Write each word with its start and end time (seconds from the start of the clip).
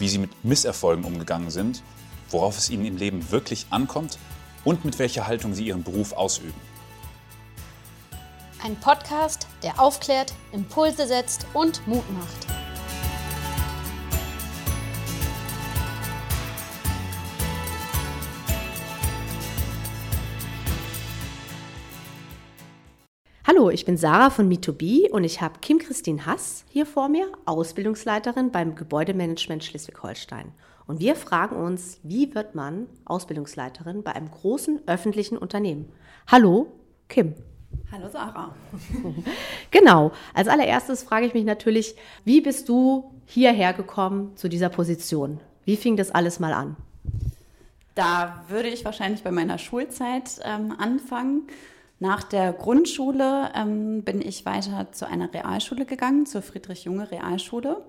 wie 0.00 0.08
Sie 0.08 0.18
mit 0.18 0.44
Misserfolgen 0.44 1.04
umgegangen 1.04 1.50
sind, 1.50 1.82
worauf 2.30 2.58
es 2.58 2.70
Ihnen 2.70 2.84
im 2.84 2.96
Leben 2.96 3.30
wirklich 3.30 3.66
ankommt 3.70 4.18
und 4.64 4.84
mit 4.84 4.98
welcher 4.98 5.26
Haltung 5.26 5.54
Sie 5.54 5.66
Ihren 5.66 5.82
Beruf 5.82 6.12
ausüben. 6.12 6.60
Ein 8.62 8.76
Podcast, 8.76 9.46
der 9.62 9.80
aufklärt, 9.80 10.34
Impulse 10.52 11.06
setzt 11.06 11.46
und 11.54 11.86
Mut 11.86 12.04
macht. 12.12 12.59
Hallo, 23.52 23.68
ich 23.68 23.84
bin 23.84 23.96
Sarah 23.96 24.30
von 24.30 24.48
Me2B 24.48 25.10
und 25.10 25.24
ich 25.24 25.40
habe 25.40 25.58
Kim-Christine 25.60 26.24
Hass 26.24 26.64
hier 26.68 26.86
vor 26.86 27.08
mir, 27.08 27.26
Ausbildungsleiterin 27.46 28.52
beim 28.52 28.76
Gebäudemanagement 28.76 29.64
Schleswig-Holstein. 29.64 30.52
Und 30.86 31.00
wir 31.00 31.16
fragen 31.16 31.56
uns, 31.56 31.98
wie 32.04 32.32
wird 32.32 32.54
man 32.54 32.86
Ausbildungsleiterin 33.06 34.04
bei 34.04 34.12
einem 34.12 34.30
großen 34.30 34.82
öffentlichen 34.86 35.36
Unternehmen? 35.36 35.90
Hallo, 36.28 36.68
Kim. 37.08 37.34
Hallo 37.90 38.08
Sarah. 38.08 38.54
genau. 39.72 40.12
Als 40.32 40.46
allererstes 40.46 41.02
frage 41.02 41.26
ich 41.26 41.34
mich 41.34 41.44
natürlich, 41.44 41.96
wie 42.24 42.40
bist 42.40 42.68
du 42.68 43.10
hierher 43.26 43.72
gekommen 43.72 44.36
zu 44.36 44.48
dieser 44.48 44.68
Position? 44.68 45.40
Wie 45.64 45.76
fing 45.76 45.96
das 45.96 46.12
alles 46.12 46.38
mal 46.38 46.52
an? 46.52 46.76
Da 47.96 48.44
würde 48.46 48.68
ich 48.68 48.84
wahrscheinlich 48.84 49.24
bei 49.24 49.32
meiner 49.32 49.58
Schulzeit 49.58 50.38
ähm, 50.44 50.72
anfangen. 50.78 51.48
Nach 52.02 52.22
der 52.22 52.54
Grundschule 52.54 53.52
ähm, 53.54 54.02
bin 54.04 54.22
ich 54.22 54.46
weiter 54.46 54.90
zu 54.90 55.06
einer 55.06 55.32
Realschule 55.34 55.84
gegangen, 55.84 56.24
zur 56.24 56.40
Friedrich-Junge 56.40 57.10
Realschule 57.10 57.84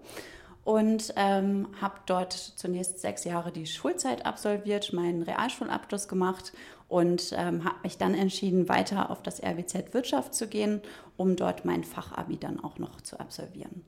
und 0.65 1.13
ähm, 1.15 1.69
habe 1.79 1.95
dort 2.07 2.33
zunächst 2.33 2.99
sechs 2.99 3.23
Jahre 3.23 3.53
die 3.53 3.65
Schulzeit 3.65 4.25
absolviert, 4.25 4.91
meinen 4.91 5.23
Realschulabschluss 5.23 6.09
gemacht 6.09 6.51
und 6.89 7.33
ähm, 7.37 7.63
habe 7.63 7.77
mich 7.83 7.97
dann 7.97 8.13
entschieden, 8.13 8.67
weiter 8.67 9.11
auf 9.11 9.23
das 9.23 9.41
RWZ 9.41 9.93
Wirtschaft 9.93 10.35
zu 10.35 10.49
gehen, 10.49 10.81
um 11.15 11.37
dort 11.37 11.63
mein 11.63 11.85
Fachabi 11.85 12.35
dann 12.35 12.61
auch 12.61 12.79
noch 12.79 12.99
zu 12.99 13.17
absolvieren. 13.17 13.85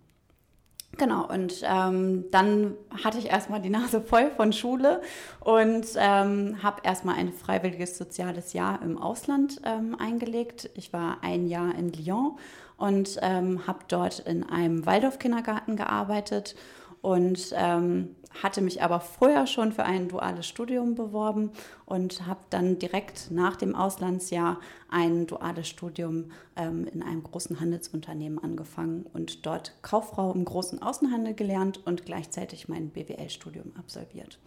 Genau, 0.97 1.27
und 1.27 1.63
ähm, 1.63 2.25
dann 2.30 2.75
hatte 3.03 3.17
ich 3.17 3.25
erstmal 3.25 3.59
die 3.59 3.69
Nase 3.69 3.99
voll 3.99 4.30
von 4.30 4.53
Schule 4.53 5.02
und 5.39 5.88
ähm, 5.97 6.61
habe 6.61 6.81
erstmal 6.83 7.16
ein 7.16 7.33
freiwilliges 7.33 7.97
soziales 7.97 8.53
Jahr 8.53 8.80
im 8.83 9.00
Ausland 9.00 9.59
ähm, 9.66 9.95
eingelegt. 10.00 10.69
Ich 10.75 10.94
war 10.94 11.17
ein 11.22 11.47
Jahr 11.47 11.73
in 11.75 11.91
Lyon 11.91 12.38
und 12.77 13.17
ähm, 13.23 13.66
habe 13.66 13.80
dort 13.88 14.19
in 14.19 14.44
einem 14.44 14.85
Waldorf-Kindergarten 14.85 15.77
gearbeitet 15.77 16.55
und 17.04 17.54
ähm, 17.54 18.16
hatte 18.42 18.62
mich 18.62 18.82
aber 18.82 19.02
vorher 19.02 19.46
schon 19.46 19.73
für 19.73 19.84
ein 19.84 20.08
duales 20.08 20.47
Studium 20.47 20.96
beworben 20.96 21.52
und 21.86 22.25
habe 22.25 22.40
dann 22.50 22.80
direkt 22.80 23.30
nach 23.30 23.58
dem 23.58 23.75
Auslandsjahr 23.75 24.59
ein 24.90 25.28
duales 25.28 25.68
Studium 25.68 26.31
ähm, 26.56 26.88
in 26.88 27.03
einem 27.03 27.22
großen 27.22 27.59
Handelsunternehmen 27.59 28.40
angefangen 28.40 29.06
und 29.13 29.46
dort 29.46 29.74
Kauffrau 29.81 30.31
im 30.31 30.46
großen 30.46 30.81
Außenhandel 30.81 31.34
gelernt 31.34 31.86
und 31.86 32.06
gleichzeitig 32.06 32.69
mein 32.69 32.90
BWL-Studium 32.90 33.74
absolviert. 33.78 34.40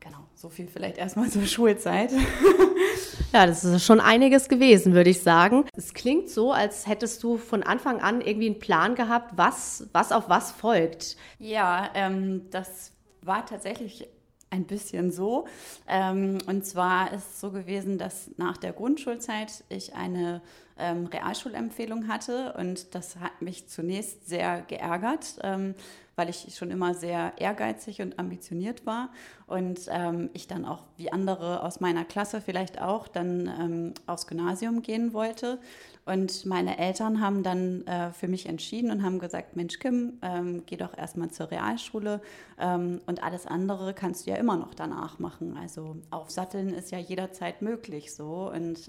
Genau, 0.00 0.24
so 0.34 0.48
viel 0.48 0.66
vielleicht 0.66 0.96
erstmal 0.96 1.28
zur 1.28 1.44
Schulzeit. 1.44 2.10
ja, 3.34 3.46
das 3.46 3.64
ist 3.64 3.84
schon 3.84 3.98
einiges 3.98 4.48
gewesen, 4.48 4.94
würde 4.94 5.10
ich 5.10 5.20
sagen. 5.20 5.64
Es 5.76 5.92
klingt 5.92 6.30
so, 6.30 6.52
als 6.52 6.86
hättest 6.86 7.20
du 7.24 7.36
von 7.36 7.64
Anfang 7.64 8.00
an 8.00 8.20
irgendwie 8.20 8.46
einen 8.46 8.60
Plan 8.60 8.94
gehabt, 8.94 9.32
was, 9.36 9.88
was 9.92 10.12
auf 10.12 10.28
was 10.28 10.52
folgt. 10.52 11.16
Ja, 11.40 11.90
ähm, 11.94 12.42
das 12.50 12.92
war 13.22 13.44
tatsächlich 13.44 14.06
ein 14.50 14.66
bisschen 14.66 15.10
so. 15.10 15.48
Ähm, 15.88 16.38
und 16.46 16.64
zwar 16.64 17.12
ist 17.12 17.32
es 17.32 17.40
so 17.40 17.50
gewesen, 17.50 17.98
dass 17.98 18.30
nach 18.36 18.56
der 18.56 18.72
Grundschulzeit 18.72 19.64
ich 19.68 19.96
eine 19.96 20.40
ähm, 20.78 21.06
Realschulempfehlung 21.06 22.08
hatte 22.08 22.54
und 22.58 22.94
das 22.94 23.16
hat 23.16 23.42
mich 23.42 23.68
zunächst 23.68 24.28
sehr 24.28 24.62
geärgert, 24.62 25.36
ähm, 25.42 25.74
weil 26.16 26.28
ich 26.28 26.54
schon 26.56 26.70
immer 26.70 26.94
sehr 26.94 27.32
ehrgeizig 27.38 28.00
und 28.00 28.18
ambitioniert 28.18 28.86
war 28.86 29.10
und 29.46 29.88
ähm, 29.88 30.30
ich 30.32 30.46
dann 30.46 30.64
auch 30.64 30.84
wie 30.96 31.12
andere 31.12 31.62
aus 31.62 31.80
meiner 31.80 32.04
Klasse 32.04 32.40
vielleicht 32.40 32.80
auch 32.80 33.08
dann 33.08 33.46
ähm, 33.60 33.94
aufs 34.06 34.26
Gymnasium 34.26 34.82
gehen 34.82 35.12
wollte. 35.12 35.58
Und 36.06 36.44
meine 36.44 36.76
Eltern 36.78 37.20
haben 37.20 37.42
dann 37.42 37.86
äh, 37.86 38.12
für 38.12 38.28
mich 38.28 38.46
entschieden 38.46 38.90
und 38.90 39.02
haben 39.02 39.18
gesagt, 39.18 39.56
Mensch 39.56 39.78
Kim, 39.78 40.18
ähm, 40.22 40.62
geh 40.66 40.76
doch 40.76 40.96
erstmal 40.96 41.30
zur 41.30 41.50
Realschule 41.50 42.20
ähm, 42.60 43.00
und 43.06 43.22
alles 43.22 43.46
andere 43.46 43.94
kannst 43.94 44.26
du 44.26 44.30
ja 44.30 44.36
immer 44.36 44.56
noch 44.56 44.74
danach 44.74 45.18
machen. 45.18 45.56
Also 45.56 45.96
aufsatteln 46.10 46.74
ist 46.74 46.90
ja 46.90 46.98
jederzeit 46.98 47.62
möglich 47.62 48.14
so 48.14 48.52
und 48.54 48.86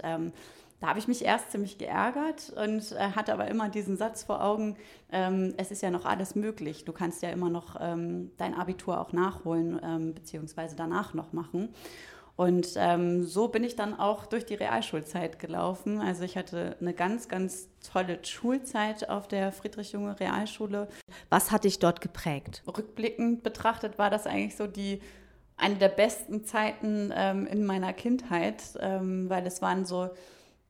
da 0.80 0.88
habe 0.88 0.98
ich 0.98 1.08
mich 1.08 1.24
erst 1.24 1.52
ziemlich 1.52 1.78
geärgert 1.78 2.50
und 2.50 2.92
äh, 2.92 3.12
hatte 3.14 3.32
aber 3.32 3.48
immer 3.48 3.68
diesen 3.68 3.96
Satz 3.96 4.24
vor 4.24 4.42
Augen, 4.42 4.76
ähm, 5.10 5.54
es 5.56 5.70
ist 5.70 5.82
ja 5.82 5.90
noch 5.90 6.04
alles 6.04 6.34
möglich. 6.34 6.84
Du 6.84 6.92
kannst 6.92 7.22
ja 7.22 7.30
immer 7.30 7.48
noch 7.48 7.76
ähm, 7.80 8.32
dein 8.36 8.54
Abitur 8.54 9.00
auch 9.00 9.12
nachholen, 9.12 9.80
ähm, 9.82 10.14
beziehungsweise 10.14 10.76
danach 10.76 11.14
noch 11.14 11.32
machen. 11.32 11.70
Und 12.36 12.74
ähm, 12.76 13.24
so 13.24 13.48
bin 13.48 13.64
ich 13.64 13.76
dann 13.76 13.98
auch 13.98 14.26
durch 14.26 14.44
die 14.44 14.54
Realschulzeit 14.54 15.38
gelaufen. 15.38 16.00
Also 16.00 16.22
ich 16.22 16.36
hatte 16.36 16.76
eine 16.80 16.92
ganz, 16.92 17.28
ganz 17.28 17.68
tolle 17.80 18.22
Schulzeit 18.22 19.08
auf 19.08 19.26
der 19.26 19.52
Friedrich-Junge 19.52 20.20
Realschule. 20.20 20.88
Was 21.30 21.50
hat 21.50 21.64
dich 21.64 21.78
dort 21.78 22.02
geprägt? 22.02 22.62
Rückblickend 22.66 23.42
betrachtet 23.42 23.98
war 23.98 24.10
das 24.10 24.26
eigentlich 24.26 24.56
so 24.56 24.66
die 24.66 25.00
eine 25.56 25.76
der 25.76 25.88
besten 25.88 26.44
Zeiten 26.44 27.10
ähm, 27.16 27.46
in 27.46 27.64
meiner 27.64 27.94
Kindheit, 27.94 28.62
ähm, 28.80 29.30
weil 29.30 29.46
es 29.46 29.62
waren 29.62 29.86
so 29.86 30.10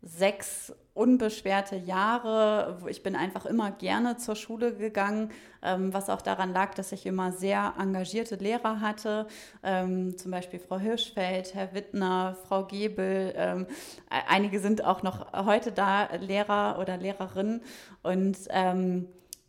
sechs 0.02 0.72
unbeschwerte 0.96 1.76
Jahre. 1.76 2.78
Ich 2.88 3.02
bin 3.02 3.16
einfach 3.16 3.44
immer 3.44 3.70
gerne 3.70 4.16
zur 4.16 4.34
Schule 4.34 4.72
gegangen, 4.72 5.30
ähm, 5.62 5.92
was 5.92 6.08
auch 6.08 6.22
daran 6.22 6.54
lag, 6.54 6.74
dass 6.74 6.90
ich 6.90 7.04
immer 7.04 7.32
sehr 7.32 7.74
engagierte 7.78 8.36
Lehrer 8.36 8.80
hatte, 8.80 9.26
ähm, 9.62 10.16
zum 10.16 10.30
Beispiel 10.30 10.58
Frau 10.58 10.78
Hirschfeld, 10.78 11.54
Herr 11.54 11.74
Wittner, 11.74 12.34
Frau 12.48 12.64
Gebel. 12.64 13.34
Ähm, 13.36 13.66
einige 14.08 14.58
sind 14.58 14.84
auch 14.84 15.02
noch 15.02 15.32
heute 15.34 15.70
da, 15.70 16.08
Lehrer 16.18 16.78
oder 16.80 16.96
Lehrerinnen. 16.96 17.62
Und 18.02 18.38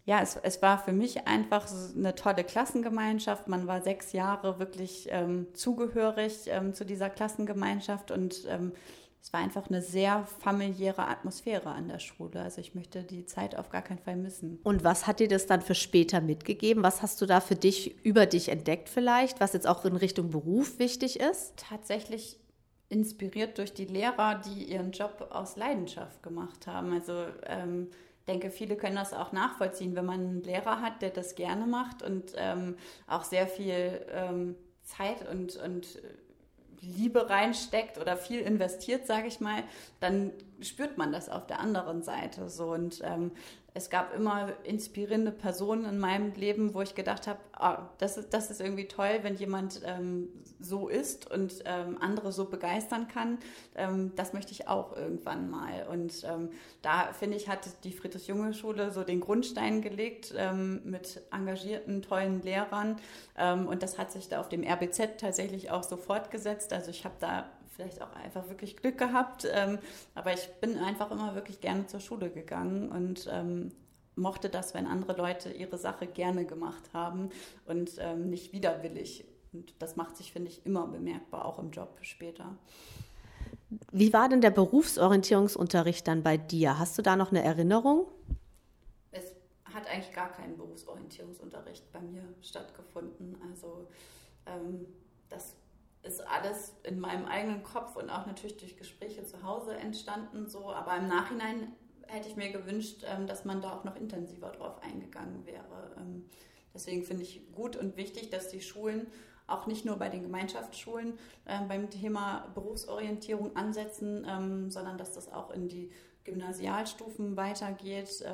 ja, 0.05 0.21
es, 0.21 0.37
es, 0.41 0.61
war 0.61 0.79
für 0.79 0.93
mich 0.93 1.27
einfach 1.27 1.67
eine 1.95 2.15
tolle 2.15 2.45
Klassengemeinschaft. 2.45 3.49
Man 3.49 3.67
war 3.67 3.81
sechs 3.81 4.13
Jahre 4.13 4.57
wirklich 4.57 5.09
zugehörig 5.53 6.49
zu 6.71 6.85
dieser 6.85 7.09
Klassengemeinschaft 7.09 8.11
und 8.11 8.47
es 9.21 9.33
war 9.33 9.41
einfach 9.41 9.67
eine 9.69 9.81
sehr 9.81 10.25
familiäre 10.39 11.07
Atmosphäre 11.07 11.69
an 11.69 11.89
der 11.89 11.99
Schule. 11.99 12.41
Also 12.41 12.61
ich 12.61 12.75
möchte 12.75 13.03
die 13.03 13.25
Zeit 13.25 13.57
auf 13.57 13.69
gar 13.69 13.81
keinen 13.81 13.99
Fall 13.99 14.15
missen. 14.15 14.59
Und 14.63 14.83
was 14.83 15.05
hat 15.05 15.19
dir 15.19 15.27
das 15.27 15.47
dann 15.47 15.61
für 15.61 15.75
später 15.75 16.21
mitgegeben? 16.21 16.83
Was 16.83 17.01
hast 17.01 17.21
du 17.21 17.25
da 17.25 17.41
für 17.41 17.55
dich 17.55 18.03
über 18.05 18.25
dich 18.25 18.49
entdeckt 18.49 18.87
vielleicht, 18.87 19.41
was 19.41 19.53
jetzt 19.53 19.67
auch 19.67 19.83
in 19.83 19.97
Richtung 19.97 20.29
Beruf 20.29 20.79
wichtig 20.79 21.19
ist? 21.19 21.57
Tatsächlich 21.57 22.39
inspiriert 22.89 23.57
durch 23.57 23.73
die 23.73 23.85
Lehrer, 23.85 24.35
die 24.35 24.63
ihren 24.63 24.91
Job 24.91 25.27
aus 25.31 25.57
Leidenschaft 25.57 26.23
gemacht 26.23 26.67
haben. 26.67 26.93
Also 26.93 27.25
ähm, 27.45 27.89
denke, 28.27 28.49
viele 28.49 28.75
können 28.75 28.95
das 28.95 29.13
auch 29.13 29.31
nachvollziehen, 29.31 29.95
wenn 29.95 30.05
man 30.05 30.21
einen 30.21 30.43
Lehrer 30.43 30.81
hat, 30.81 31.01
der 31.01 31.09
das 31.09 31.35
gerne 31.35 31.65
macht 31.65 32.01
und 32.01 32.33
ähm, 32.35 32.75
auch 33.07 33.23
sehr 33.23 33.47
viel 33.47 34.05
ähm, 34.11 34.55
Zeit 34.83 35.27
und, 35.29 35.57
und 35.57 36.01
Liebe 36.81 37.29
reinsteckt 37.29 37.97
oder 37.97 38.17
viel 38.17 38.39
investiert, 38.39 39.07
sage 39.07 39.27
ich 39.27 39.39
mal, 39.39 39.63
dann 39.99 40.31
spürt 40.61 40.97
man 40.97 41.11
das 41.11 41.29
auf 41.29 41.47
der 41.47 41.59
anderen 41.59 42.03
Seite. 42.03 42.49
So 42.49 42.71
und 42.71 43.01
ähm, 43.03 43.31
es 43.77 43.91
gab 43.91 44.15
immer 44.15 44.53
inspirierende 44.63 45.31
Personen 45.31 45.85
in 45.85 45.99
meinem 45.99 46.33
Leben, 46.33 46.73
wo 46.73 46.81
ich 46.81 46.95
gedacht 46.95 47.27
habe, 47.27 47.37
ah, 47.53 47.89
das, 47.99 48.17
ist, 48.17 48.33
das 48.33 48.49
ist 48.49 48.59
irgendwie 48.59 48.87
toll, 48.87 49.19
wenn 49.21 49.35
jemand 49.35 49.81
ähm, 49.85 50.29
so 50.59 50.87
ist 50.87 51.29
und 51.29 51.61
ähm, 51.65 51.97
andere 52.01 52.31
so 52.31 52.45
begeistern 52.45 53.07
kann. 53.07 53.37
Ähm, 53.75 54.13
das 54.15 54.33
möchte 54.33 54.51
ich 54.51 54.67
auch 54.67 54.97
irgendwann 54.97 55.51
mal. 55.51 55.85
Und 55.91 56.23
ähm, 56.23 56.49
da 56.81 57.13
finde 57.13 57.37
ich, 57.37 57.49
hat 57.49 57.69
die 57.83 57.91
Friedrich-Junge-Schule 57.91 58.89
so 58.89 59.03
den 59.03 59.19
Grundstein 59.19 59.83
gelegt 59.83 60.33
ähm, 60.35 60.81
mit 60.83 61.21
engagierten, 61.31 62.01
tollen 62.01 62.41
Lehrern. 62.41 62.97
und 63.67 63.83
das 63.83 63.99
hat 63.99 64.11
sich 64.11 64.29
da 64.29 64.39
auf 64.39 64.49
dem 64.49 64.63
RBZ 64.63 65.19
tatsächlich 65.19 65.69
auch 65.69 65.83
so 65.83 65.97
fortgesetzt. 65.97 66.73
Also 66.73 66.89
ich 66.89 67.05
habe 67.05 67.15
da 67.19 67.45
vielleicht 67.77 68.01
auch 68.01 68.13
einfach 68.13 68.49
wirklich 68.49 68.75
Glück 68.75 68.97
gehabt. 68.97 69.47
Ähm, 69.49 69.77
aber 70.15 70.33
ich 70.33 70.49
bin 70.59 70.77
einfach 70.79 71.11
immer 71.11 71.35
wirklich 71.35 71.61
gerne 71.61 71.85
zur 71.85 71.99
Schule 71.99 72.29
gegangen 72.29 72.89
und 72.89 73.29
ähm, 73.31 73.71
mochte 74.15 74.49
das, 74.49 74.73
wenn 74.73 74.87
andere 74.87 75.15
Leute 75.15 75.51
ihre 75.51 75.77
Sache 75.77 76.07
gerne 76.07 76.45
gemacht 76.45 76.91
haben 76.91 77.29
und 77.65 77.91
ähm, 77.99 78.29
nicht 78.29 78.51
widerwillig. 78.51 79.25
Und 79.53 79.75
das 79.79 79.95
macht 79.95 80.17
sich, 80.17 80.33
finde 80.33 80.49
ich, 80.49 80.65
immer 80.65 80.87
bemerkbar, 80.87 81.45
auch 81.45 81.59
im 81.59 81.69
Job 81.69 81.99
später. 82.01 82.57
Wie 83.91 84.11
war 84.11 84.27
denn 84.27 84.41
der 84.41 84.49
Berufsorientierungsunterricht 84.49 86.07
dann 86.07 86.23
bei 86.23 86.37
dir? 86.37 86.79
Hast 86.79 86.97
du 86.97 87.01
da 87.01 87.15
noch 87.15 87.31
eine 87.31 87.43
Erinnerung? 87.43 88.07
Es 89.11 89.35
hat 89.65 89.87
eigentlich 89.87 90.13
gar 90.15 90.31
kein 90.31 90.57
Berufsorientierungsunterricht 90.57 91.91
bei 91.91 92.01
mir 92.01 92.23
stattgefunden. 92.41 93.37
Also 93.51 93.87
ähm, 94.47 94.85
das 95.29 95.55
ist 96.07 96.21
alles 96.27 96.73
in 96.83 96.99
meinem 96.99 97.25
eigenen 97.25 97.63
Kopf 97.63 97.95
und 97.95 98.09
auch 98.09 98.25
natürlich 98.25 98.57
durch 98.57 98.77
Gespräche 98.77 99.25
zu 99.25 99.43
Hause 99.43 99.75
entstanden 99.75 100.47
so. 100.47 100.71
Aber 100.71 100.95
im 100.95 101.07
Nachhinein 101.07 101.73
hätte 102.07 102.29
ich 102.29 102.35
mir 102.35 102.51
gewünscht, 102.51 103.03
ähm, 103.05 103.27
dass 103.27 103.45
man 103.45 103.61
da 103.61 103.73
auch 103.73 103.83
noch 103.83 103.95
intensiver 103.95 104.49
drauf 104.51 104.81
eingegangen 104.81 105.45
wäre. 105.45 105.95
Ähm, 105.97 106.25
deswegen 106.73 107.03
finde 107.03 107.23
ich 107.23 107.51
gut 107.51 107.75
und 107.75 107.97
wichtig, 107.97 108.29
dass 108.29 108.49
die 108.49 108.61
Schulen 108.61 109.07
auch 109.45 109.67
nicht 109.67 109.85
nur 109.85 109.97
bei 109.97 110.09
den 110.09 110.23
Gemeinschaftsschulen 110.23 111.17
ähm, 111.45 111.67
beim 111.67 111.89
Thema 111.89 112.47
Berufsorientierung 112.53 113.55
ansetzen, 113.55 114.69
sondern 114.69 114.97
dass 114.97 115.13
das 115.13 115.31
auch 115.31 115.51
in 115.51 115.69
die 115.69 115.91
Gymnasialstufen 116.25 117.37
weitergeht. 117.37 118.25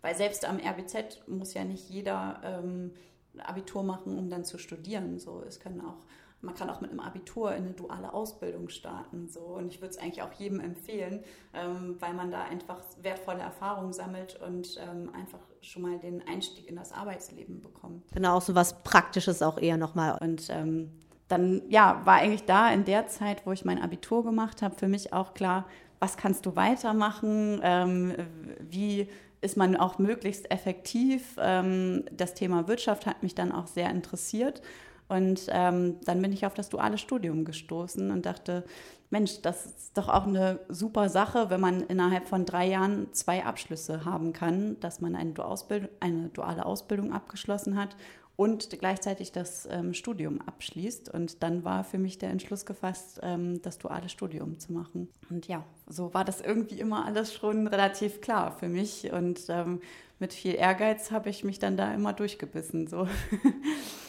weil 0.00 0.14
selbst 0.14 0.44
am 0.44 0.60
RBZ 0.60 1.26
muss 1.26 1.54
ja 1.54 1.64
nicht 1.64 1.90
jeder 1.90 2.62
Abitur 3.38 3.82
machen, 3.82 4.16
um 4.16 4.30
dann 4.30 4.44
zu 4.44 4.58
studieren. 4.58 5.18
So, 5.18 5.42
es 5.42 5.58
können 5.58 5.80
auch 5.80 6.04
man 6.44 6.54
kann 6.54 6.70
auch 6.70 6.80
mit 6.80 6.90
einem 6.90 7.00
Abitur 7.00 7.54
in 7.54 7.64
eine 7.64 7.72
duale 7.72 8.12
Ausbildung 8.12 8.68
starten. 8.68 9.28
So. 9.28 9.40
Und 9.40 9.68
ich 9.68 9.80
würde 9.80 9.94
es 9.94 9.98
eigentlich 9.98 10.22
auch 10.22 10.32
jedem 10.32 10.60
empfehlen, 10.60 11.24
ähm, 11.54 11.96
weil 12.00 12.14
man 12.14 12.30
da 12.30 12.44
einfach 12.44 12.80
wertvolle 13.02 13.40
Erfahrungen 13.40 13.92
sammelt 13.92 14.40
und 14.46 14.78
ähm, 14.80 15.10
einfach 15.14 15.40
schon 15.60 15.82
mal 15.82 15.98
den 15.98 16.26
Einstieg 16.26 16.68
in 16.68 16.76
das 16.76 16.92
Arbeitsleben 16.92 17.60
bekommt. 17.60 18.04
Genau, 18.12 18.40
so 18.40 18.54
was 18.54 18.82
Praktisches 18.82 19.42
auch 19.42 19.58
eher 19.58 19.76
nochmal. 19.76 20.18
Und 20.20 20.48
ähm, 20.50 20.92
dann 21.28 21.62
ja, 21.68 22.02
war 22.04 22.16
eigentlich 22.16 22.44
da 22.44 22.70
in 22.72 22.84
der 22.84 23.08
Zeit, 23.08 23.46
wo 23.46 23.52
ich 23.52 23.64
mein 23.64 23.80
Abitur 23.80 24.24
gemacht 24.24 24.62
habe, 24.62 24.74
für 24.74 24.88
mich 24.88 25.12
auch 25.12 25.34
klar, 25.34 25.66
was 25.98 26.16
kannst 26.16 26.44
du 26.44 26.54
weitermachen, 26.54 27.60
ähm, 27.62 28.14
wie 28.60 29.08
ist 29.40 29.56
man 29.56 29.76
auch 29.76 29.98
möglichst 29.98 30.50
effektiv. 30.50 31.36
Ähm, 31.38 32.04
das 32.10 32.34
Thema 32.34 32.66
Wirtschaft 32.66 33.06
hat 33.06 33.22
mich 33.22 33.34
dann 33.34 33.52
auch 33.52 33.66
sehr 33.66 33.90
interessiert. 33.90 34.62
Und 35.08 35.46
ähm, 35.50 35.96
dann 36.04 36.22
bin 36.22 36.32
ich 36.32 36.46
auf 36.46 36.54
das 36.54 36.70
duale 36.70 36.98
Studium 36.98 37.44
gestoßen 37.44 38.10
und 38.10 38.26
dachte, 38.26 38.64
Mensch, 39.10 39.42
das 39.42 39.66
ist 39.66 39.96
doch 39.96 40.08
auch 40.08 40.26
eine 40.26 40.60
super 40.68 41.08
Sache, 41.08 41.50
wenn 41.50 41.60
man 41.60 41.82
innerhalb 41.82 42.26
von 42.26 42.44
drei 42.44 42.66
Jahren 42.66 43.12
zwei 43.12 43.44
Abschlüsse 43.44 44.04
haben 44.04 44.32
kann, 44.32 44.80
dass 44.80 45.00
man 45.00 45.14
eine, 45.14 45.34
eine 46.00 46.28
duale 46.30 46.66
Ausbildung 46.66 47.12
abgeschlossen 47.12 47.76
hat 47.76 47.96
und 48.36 48.70
gleichzeitig 48.80 49.30
das 49.30 49.68
ähm, 49.70 49.94
Studium 49.94 50.40
abschließt. 50.40 51.08
Und 51.10 51.42
dann 51.42 51.64
war 51.64 51.84
für 51.84 51.98
mich 51.98 52.18
der 52.18 52.30
Entschluss 52.30 52.66
gefasst, 52.66 53.20
ähm, 53.22 53.62
das 53.62 53.78
duale 53.78 54.08
Studium 54.08 54.58
zu 54.58 54.72
machen. 54.72 55.08
Und 55.30 55.46
ja, 55.46 55.64
so 55.86 56.12
war 56.14 56.24
das 56.24 56.40
irgendwie 56.40 56.80
immer 56.80 57.06
alles 57.06 57.32
schon 57.32 57.68
relativ 57.68 58.20
klar 58.20 58.56
für 58.58 58.68
mich. 58.68 59.12
Und 59.12 59.42
ähm, 59.48 59.80
mit 60.18 60.32
viel 60.32 60.54
Ehrgeiz 60.54 61.10
habe 61.12 61.30
ich 61.30 61.44
mich 61.44 61.58
dann 61.58 61.76
da 61.76 61.94
immer 61.94 62.12
durchgebissen. 62.12 62.88
So. 62.88 63.06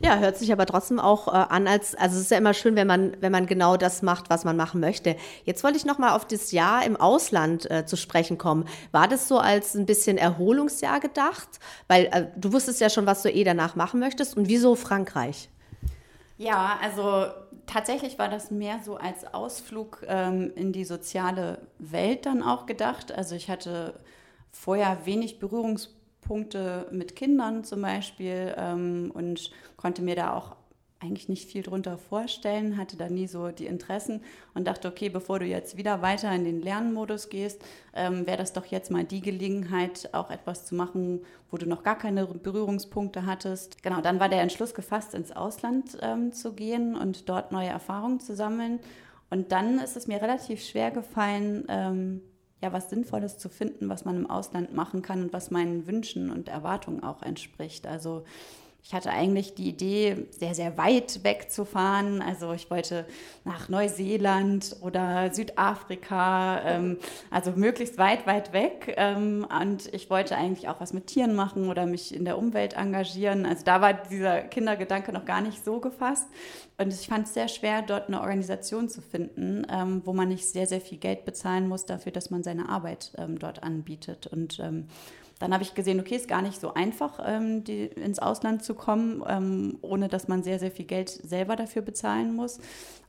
Ja, 0.00 0.18
hört 0.18 0.36
sich 0.36 0.52
aber 0.52 0.64
trotzdem 0.64 1.00
auch 1.00 1.26
äh, 1.26 1.30
an, 1.30 1.66
als 1.66 1.96
also 1.96 2.16
es 2.16 2.22
ist 2.22 2.30
ja 2.30 2.38
immer 2.38 2.54
schön, 2.54 2.76
wenn 2.76 2.86
man 2.86 3.16
wenn 3.20 3.32
man 3.32 3.46
genau 3.46 3.76
das 3.76 4.02
macht, 4.02 4.30
was 4.30 4.44
man 4.44 4.56
machen 4.56 4.80
möchte. 4.80 5.16
Jetzt 5.44 5.64
wollte 5.64 5.76
ich 5.76 5.84
noch 5.84 5.98
mal 5.98 6.14
auf 6.14 6.24
das 6.24 6.52
Jahr 6.52 6.84
im 6.84 6.96
Ausland 6.96 7.68
äh, 7.70 7.84
zu 7.84 7.96
sprechen 7.96 8.38
kommen. 8.38 8.66
War 8.92 9.08
das 9.08 9.26
so 9.26 9.38
als 9.38 9.74
ein 9.74 9.86
bisschen 9.86 10.16
Erholungsjahr 10.16 11.00
gedacht, 11.00 11.48
weil 11.88 12.06
äh, 12.12 12.26
du 12.36 12.52
wusstest 12.52 12.80
ja 12.80 12.90
schon, 12.90 13.06
was 13.06 13.22
du 13.22 13.30
eh 13.30 13.42
danach 13.42 13.74
machen 13.74 13.98
möchtest 13.98 14.36
und 14.36 14.48
wieso 14.48 14.76
Frankreich? 14.76 15.48
Ja, 16.36 16.78
also 16.80 17.26
tatsächlich 17.66 18.20
war 18.20 18.28
das 18.28 18.52
mehr 18.52 18.78
so 18.84 18.96
als 18.96 19.24
Ausflug 19.34 20.04
ähm, 20.06 20.52
in 20.54 20.72
die 20.72 20.84
soziale 20.84 21.66
Welt 21.80 22.24
dann 22.26 22.44
auch 22.44 22.66
gedacht. 22.66 23.10
Also 23.10 23.34
ich 23.34 23.50
hatte 23.50 23.98
vorher 24.52 25.04
wenig 25.06 25.40
Berührungspunkte 25.40 25.97
Punkte 26.28 26.86
mit 26.92 27.16
Kindern 27.16 27.64
zum 27.64 27.82
Beispiel 27.82 28.54
ähm, 28.56 29.10
und 29.14 29.50
konnte 29.76 30.02
mir 30.02 30.14
da 30.14 30.34
auch 30.34 30.54
eigentlich 31.00 31.28
nicht 31.28 31.48
viel 31.48 31.62
drunter 31.62 31.96
vorstellen, 31.96 32.76
hatte 32.76 32.96
da 32.96 33.08
nie 33.08 33.28
so 33.28 33.48
die 33.48 33.66
Interessen 33.66 34.20
und 34.54 34.66
dachte, 34.66 34.88
okay, 34.88 35.08
bevor 35.08 35.38
du 35.38 35.46
jetzt 35.46 35.76
wieder 35.76 36.02
weiter 36.02 36.32
in 36.34 36.44
den 36.44 36.60
Lernmodus 36.60 37.28
gehst, 37.28 37.62
ähm, 37.94 38.26
wäre 38.26 38.36
das 38.36 38.52
doch 38.52 38.66
jetzt 38.66 38.90
mal 38.90 39.04
die 39.04 39.20
Gelegenheit, 39.20 40.10
auch 40.12 40.30
etwas 40.30 40.66
zu 40.66 40.74
machen, 40.74 41.20
wo 41.50 41.56
du 41.56 41.66
noch 41.66 41.84
gar 41.84 41.96
keine 41.96 42.26
Berührungspunkte 42.26 43.26
hattest. 43.26 43.82
Genau, 43.82 44.00
dann 44.00 44.18
war 44.18 44.28
der 44.28 44.42
Entschluss 44.42 44.74
gefasst, 44.74 45.14
ins 45.14 45.30
Ausland 45.30 45.96
ähm, 46.02 46.32
zu 46.32 46.52
gehen 46.52 46.96
und 46.96 47.28
dort 47.28 47.52
neue 47.52 47.68
Erfahrungen 47.68 48.18
zu 48.18 48.34
sammeln. 48.34 48.80
Und 49.30 49.52
dann 49.52 49.78
ist 49.78 49.96
es 49.96 50.08
mir 50.08 50.20
relativ 50.20 50.64
schwer 50.64 50.90
gefallen, 50.90 51.64
ähm, 51.68 52.22
ja, 52.60 52.72
was 52.72 52.90
Sinnvolles 52.90 53.38
zu 53.38 53.48
finden, 53.48 53.88
was 53.88 54.04
man 54.04 54.16
im 54.16 54.28
Ausland 54.28 54.74
machen 54.74 55.02
kann 55.02 55.22
und 55.22 55.32
was 55.32 55.50
meinen 55.50 55.86
Wünschen 55.86 56.30
und 56.30 56.48
Erwartungen 56.48 57.02
auch 57.02 57.22
entspricht. 57.22 57.86
Also 57.86 58.24
ich 58.82 58.94
hatte 58.94 59.10
eigentlich 59.10 59.54
die 59.54 59.68
Idee, 59.68 60.26
sehr, 60.30 60.54
sehr 60.54 60.78
weit 60.78 61.22
wegzufahren. 61.22 62.22
Also 62.22 62.52
ich 62.52 62.70
wollte 62.70 63.04
nach 63.44 63.68
Neuseeland 63.68 64.76
oder 64.80 65.34
Südafrika, 65.34 66.62
ähm, 66.64 66.96
also 67.30 67.50
möglichst 67.50 67.98
weit, 67.98 68.26
weit 68.26 68.52
weg. 68.52 68.94
Ähm, 68.96 69.46
und 69.60 69.92
ich 69.92 70.08
wollte 70.08 70.36
eigentlich 70.36 70.68
auch 70.68 70.80
was 70.80 70.94
mit 70.94 71.08
Tieren 71.08 71.34
machen 71.34 71.68
oder 71.68 71.84
mich 71.84 72.14
in 72.14 72.24
der 72.24 72.38
Umwelt 72.38 72.74
engagieren. 72.74 73.44
Also 73.44 73.62
da 73.64 73.82
war 73.82 73.92
dieser 73.92 74.42
Kindergedanke 74.42 75.12
noch 75.12 75.26
gar 75.26 75.42
nicht 75.42 75.64
so 75.64 75.80
gefasst. 75.80 76.28
Und 76.78 76.92
ich 76.94 77.08
fand 77.08 77.26
es 77.26 77.34
sehr 77.34 77.48
schwer, 77.48 77.82
dort 77.82 78.08
eine 78.08 78.20
Organisation 78.20 78.88
zu 78.88 79.02
finden, 79.02 79.66
ähm, 79.70 80.02
wo 80.04 80.12
man 80.14 80.28
nicht 80.28 80.46
sehr, 80.46 80.66
sehr 80.66 80.80
viel 80.80 80.98
Geld 80.98 81.24
bezahlen 81.24 81.68
muss 81.68 81.84
dafür, 81.84 82.12
dass 82.12 82.30
man 82.30 82.42
seine 82.42 82.68
Arbeit 82.68 83.12
ähm, 83.18 83.38
dort 83.38 83.62
anbietet. 83.62 84.28
Und 84.28 84.60
ähm, 84.60 84.86
dann 85.38 85.52
habe 85.52 85.62
ich 85.62 85.74
gesehen, 85.74 86.00
okay, 86.00 86.16
ist 86.16 86.28
gar 86.28 86.42
nicht 86.42 86.60
so 86.60 86.74
einfach, 86.74 87.20
ähm, 87.24 87.62
die, 87.64 87.84
ins 87.84 88.18
Ausland 88.18 88.64
zu 88.64 88.74
kommen, 88.74 89.22
ähm, 89.26 89.78
ohne 89.82 90.08
dass 90.08 90.28
man 90.28 90.42
sehr, 90.42 90.58
sehr 90.58 90.70
viel 90.70 90.86
Geld 90.86 91.08
selber 91.08 91.54
dafür 91.56 91.82
bezahlen 91.82 92.34
muss. 92.34 92.58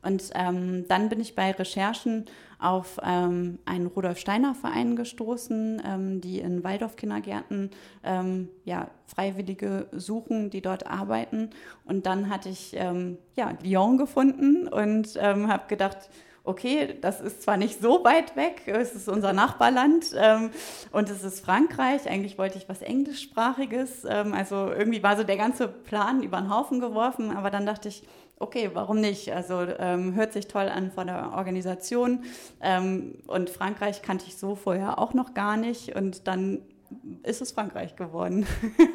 Und 0.01 0.29
ähm, 0.35 0.85
dann 0.87 1.09
bin 1.09 1.19
ich 1.19 1.35
bei 1.35 1.51
Recherchen 1.51 2.25
auf 2.59 2.99
ähm, 3.03 3.59
einen 3.65 3.87
Rudolf 3.87 4.17
Steiner 4.17 4.53
Verein 4.53 4.95
gestoßen, 4.95 5.81
ähm, 5.85 6.21
die 6.21 6.39
in 6.39 6.63
Waldorf-Kindergärten 6.63 7.71
ähm, 8.03 8.49
ja, 8.63 8.89
Freiwillige 9.07 9.87
suchen, 9.91 10.51
die 10.51 10.61
dort 10.61 10.87
arbeiten. 10.87 11.49
Und 11.85 12.05
dann 12.05 12.29
hatte 12.29 12.49
ich 12.49 12.73
ja, 12.73 13.57
Lyon 13.63 13.97
gefunden 13.97 14.67
und 14.67 15.15
habe 15.19 15.63
gedacht, 15.67 16.09
okay, 16.49 16.97
das 16.99 17.21
ist 17.21 17.43
zwar 17.43 17.57
nicht 17.57 17.79
so 17.79 18.03
weit 18.03 18.35
weg, 18.35 18.63
es 18.65 18.95
ist 18.95 19.07
unser 19.07 19.33
Nachbarland 19.33 20.07
ähm, 20.17 20.49
und 20.91 21.09
es 21.09 21.23
ist 21.23 21.45
Frankreich. 21.45 22.09
Eigentlich 22.09 22.39
wollte 22.39 22.57
ich 22.57 22.67
was 22.67 22.81
Englischsprachiges. 22.81 24.03
Ähm, 24.09 24.33
also 24.33 24.71
irgendwie 24.71 25.03
war 25.03 25.15
so 25.15 25.23
der 25.23 25.37
ganze 25.37 25.67
Plan 25.67 26.23
über 26.23 26.41
den 26.41 26.53
Haufen 26.53 26.79
geworfen, 26.79 27.29
aber 27.35 27.51
dann 27.51 27.67
dachte 27.67 27.87
ich, 27.87 28.03
okay, 28.39 28.71
warum 28.73 28.99
nicht? 28.99 29.31
Also 29.31 29.61
ähm, 29.77 30.15
hört 30.15 30.33
sich 30.33 30.47
toll 30.47 30.69
an 30.69 30.91
von 30.91 31.05
der 31.05 31.33
Organisation 31.33 32.23
ähm, 32.61 33.19
und 33.27 33.51
Frankreich 33.51 34.01
kannte 34.01 34.25
ich 34.27 34.37
so 34.37 34.55
vorher 34.55 34.97
auch 34.97 35.13
noch 35.13 35.35
gar 35.35 35.55
nicht 35.55 35.95
und 35.95 36.27
dann 36.27 36.61
ist 37.23 37.41
es 37.41 37.51
Frankreich 37.51 37.95
geworden. 37.95 38.47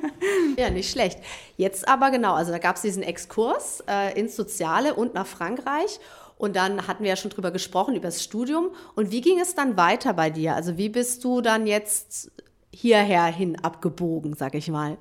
ja, 0.59 0.71
nicht 0.71 0.91
schlecht. 0.91 1.21
Jetzt 1.57 1.87
aber 1.87 2.11
genau, 2.11 2.35
also 2.35 2.51
da 2.51 2.59
gab 2.59 2.77
es 2.77 2.83
diesen 2.83 3.05
Exkurs 3.05 3.85
äh, 3.89 4.19
ins 4.19 4.35
Soziale 4.35 4.95
und 4.95 5.15
nach 5.15 5.27
Frankreich. 5.27 6.01
Und 6.45 6.57
dann 6.57 6.87
hatten 6.87 7.05
wir 7.05 7.09
ja 7.09 7.17
schon 7.17 7.31
drüber 7.31 7.51
gesprochen, 7.51 7.95
über 7.95 8.09
das 8.09 8.23
Studium. 8.23 8.69
Und 8.95 9.11
wie 9.11 9.23
ging 9.23 9.41
es 9.41 9.55
dann 9.55 9.79
weiter 9.79 10.13
bei 10.13 10.29
dir? 10.29 10.55
Also 10.55 10.77
wie 10.77 10.91
bist 10.91 11.25
du 11.25 11.41
dann 11.41 11.67
jetzt 11.67 12.31
hierher 12.71 13.25
hin 13.25 13.59
abgebogen, 13.65 14.35
sag 14.35 14.55
ich 14.55 14.69
mal? 14.69 14.99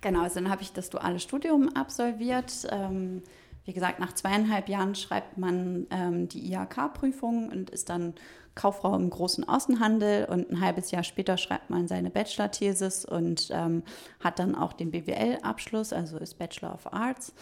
Genau, 0.00 0.22
also 0.22 0.40
dann 0.40 0.50
habe 0.50 0.62
ich 0.62 0.72
das 0.72 0.90
duale 0.90 1.20
Studium 1.20 1.68
absolviert. 1.76 2.66
Ähm, 2.68 3.22
wie 3.64 3.72
gesagt, 3.72 4.00
nach 4.00 4.12
zweieinhalb 4.12 4.68
Jahren 4.68 4.96
schreibt 4.96 5.38
man 5.38 5.86
ähm, 5.90 6.28
die 6.28 6.52
IHK-Prüfung 6.52 7.48
und 7.50 7.70
ist 7.70 7.88
dann 7.88 8.14
Kauffrau 8.56 8.96
im 8.96 9.08
großen 9.08 9.48
Außenhandel 9.48 10.24
und 10.24 10.50
ein 10.50 10.60
halbes 10.60 10.90
Jahr 10.90 11.04
später 11.04 11.36
schreibt 11.36 11.70
man 11.70 11.86
seine 11.86 12.10
Bachelor-Thesis 12.10 13.04
und 13.04 13.50
ähm, 13.52 13.84
hat 14.18 14.40
dann 14.40 14.56
auch 14.56 14.72
den 14.72 14.90
BWL-Abschluss, 14.90 15.92
also 15.92 16.18
ist 16.18 16.40
Bachelor 16.40 16.74
of 16.74 16.92
Arts. 16.92 17.32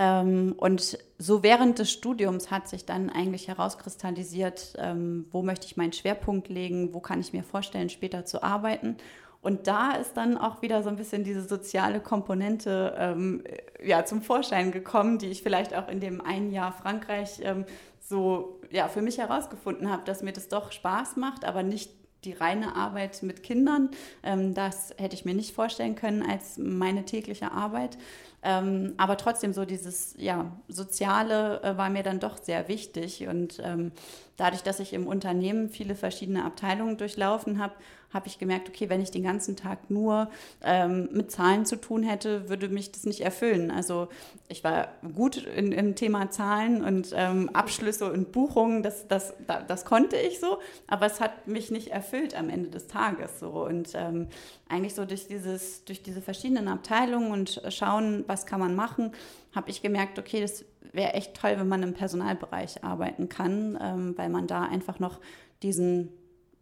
Ähm, 0.00 0.54
und 0.56 0.98
so 1.18 1.42
während 1.42 1.78
des 1.78 1.92
Studiums 1.92 2.50
hat 2.50 2.68
sich 2.68 2.86
dann 2.86 3.10
eigentlich 3.10 3.48
herauskristallisiert, 3.48 4.72
ähm, 4.78 5.26
wo 5.30 5.42
möchte 5.42 5.66
ich 5.66 5.76
meinen 5.76 5.92
Schwerpunkt 5.92 6.48
legen, 6.48 6.94
wo 6.94 7.00
kann 7.00 7.20
ich 7.20 7.34
mir 7.34 7.44
vorstellen, 7.44 7.90
später 7.90 8.24
zu 8.24 8.42
arbeiten. 8.42 8.96
Und 9.42 9.66
da 9.66 9.92
ist 9.92 10.16
dann 10.16 10.38
auch 10.38 10.62
wieder 10.62 10.82
so 10.82 10.88
ein 10.88 10.96
bisschen 10.96 11.22
diese 11.22 11.42
soziale 11.46 12.00
Komponente 12.00 12.94
ähm, 12.98 13.44
ja, 13.84 14.06
zum 14.06 14.22
Vorschein 14.22 14.72
gekommen, 14.72 15.18
die 15.18 15.28
ich 15.28 15.42
vielleicht 15.42 15.74
auch 15.74 15.88
in 15.88 16.00
dem 16.00 16.22
einen 16.22 16.50
Jahr 16.50 16.72
Frankreich 16.72 17.40
ähm, 17.42 17.66
so 18.00 18.58
ja, 18.70 18.88
für 18.88 19.02
mich 19.02 19.18
herausgefunden 19.18 19.90
habe, 19.90 20.04
dass 20.04 20.22
mir 20.22 20.32
das 20.32 20.48
doch 20.48 20.72
Spaß 20.72 21.16
macht, 21.16 21.44
aber 21.44 21.62
nicht 21.62 21.90
die 22.24 22.32
reine 22.32 22.76
Arbeit 22.76 23.22
mit 23.22 23.42
Kindern. 23.42 23.90
Ähm, 24.22 24.54
das 24.54 24.94
hätte 24.98 25.14
ich 25.14 25.24
mir 25.24 25.34
nicht 25.34 25.54
vorstellen 25.54 25.94
können 25.94 26.22
als 26.22 26.58
meine 26.58 27.04
tägliche 27.04 27.52
Arbeit. 27.52 27.98
Ähm, 28.42 28.94
aber 28.96 29.16
trotzdem 29.16 29.52
so 29.52 29.64
dieses 29.64 30.14
ja, 30.16 30.50
Soziale 30.68 31.62
äh, 31.62 31.76
war 31.76 31.90
mir 31.90 32.02
dann 32.02 32.20
doch 32.20 32.38
sehr 32.38 32.68
wichtig. 32.68 33.28
Und 33.28 33.60
ähm, 33.62 33.92
dadurch, 34.36 34.62
dass 34.62 34.80
ich 34.80 34.92
im 34.92 35.06
Unternehmen 35.06 35.68
viele 35.68 35.94
verschiedene 35.94 36.44
Abteilungen 36.44 36.96
durchlaufen 36.96 37.58
habe, 37.58 37.74
habe 38.12 38.26
ich 38.26 38.38
gemerkt, 38.38 38.68
okay, 38.68 38.88
wenn 38.88 39.00
ich 39.00 39.10
den 39.10 39.22
ganzen 39.22 39.56
Tag 39.56 39.88
nur 39.90 40.30
ähm, 40.62 41.08
mit 41.12 41.30
Zahlen 41.30 41.64
zu 41.64 41.76
tun 41.76 42.02
hätte, 42.02 42.48
würde 42.48 42.68
mich 42.68 42.90
das 42.90 43.04
nicht 43.04 43.20
erfüllen. 43.20 43.70
Also 43.70 44.08
ich 44.48 44.64
war 44.64 44.88
gut 45.14 45.36
in, 45.36 45.70
im 45.70 45.94
Thema 45.94 46.30
Zahlen 46.30 46.84
und 46.84 47.12
ähm, 47.14 47.50
Abschlüsse 47.52 48.10
und 48.10 48.32
Buchungen, 48.32 48.82
das, 48.82 49.06
das, 49.06 49.34
das, 49.68 49.84
konnte 49.84 50.16
ich 50.16 50.40
so, 50.40 50.58
aber 50.88 51.06
es 51.06 51.20
hat 51.20 51.46
mich 51.46 51.70
nicht 51.70 51.88
erfüllt 51.88 52.34
am 52.34 52.48
Ende 52.48 52.70
des 52.70 52.88
Tages 52.88 53.38
so. 53.38 53.50
Und 53.50 53.92
ähm, 53.94 54.26
eigentlich 54.68 54.94
so 54.94 55.04
durch, 55.04 55.28
dieses, 55.28 55.84
durch 55.84 56.02
diese 56.02 56.20
verschiedenen 56.20 56.66
Abteilungen 56.66 57.30
und 57.30 57.62
schauen, 57.68 58.24
was 58.30 58.46
kann 58.46 58.60
man 58.60 58.74
machen, 58.74 59.12
habe 59.54 59.68
ich 59.68 59.82
gemerkt, 59.82 60.18
okay, 60.18 60.40
das 60.40 60.64
wäre 60.92 61.12
echt 61.12 61.34
toll, 61.34 61.54
wenn 61.56 61.68
man 61.68 61.82
im 61.82 61.92
Personalbereich 61.92 62.82
arbeiten 62.82 63.28
kann, 63.28 63.78
ähm, 63.80 64.14
weil 64.16 64.30
man 64.30 64.46
da 64.46 64.62
einfach 64.62 64.98
noch 64.98 65.20
diesen 65.62 66.08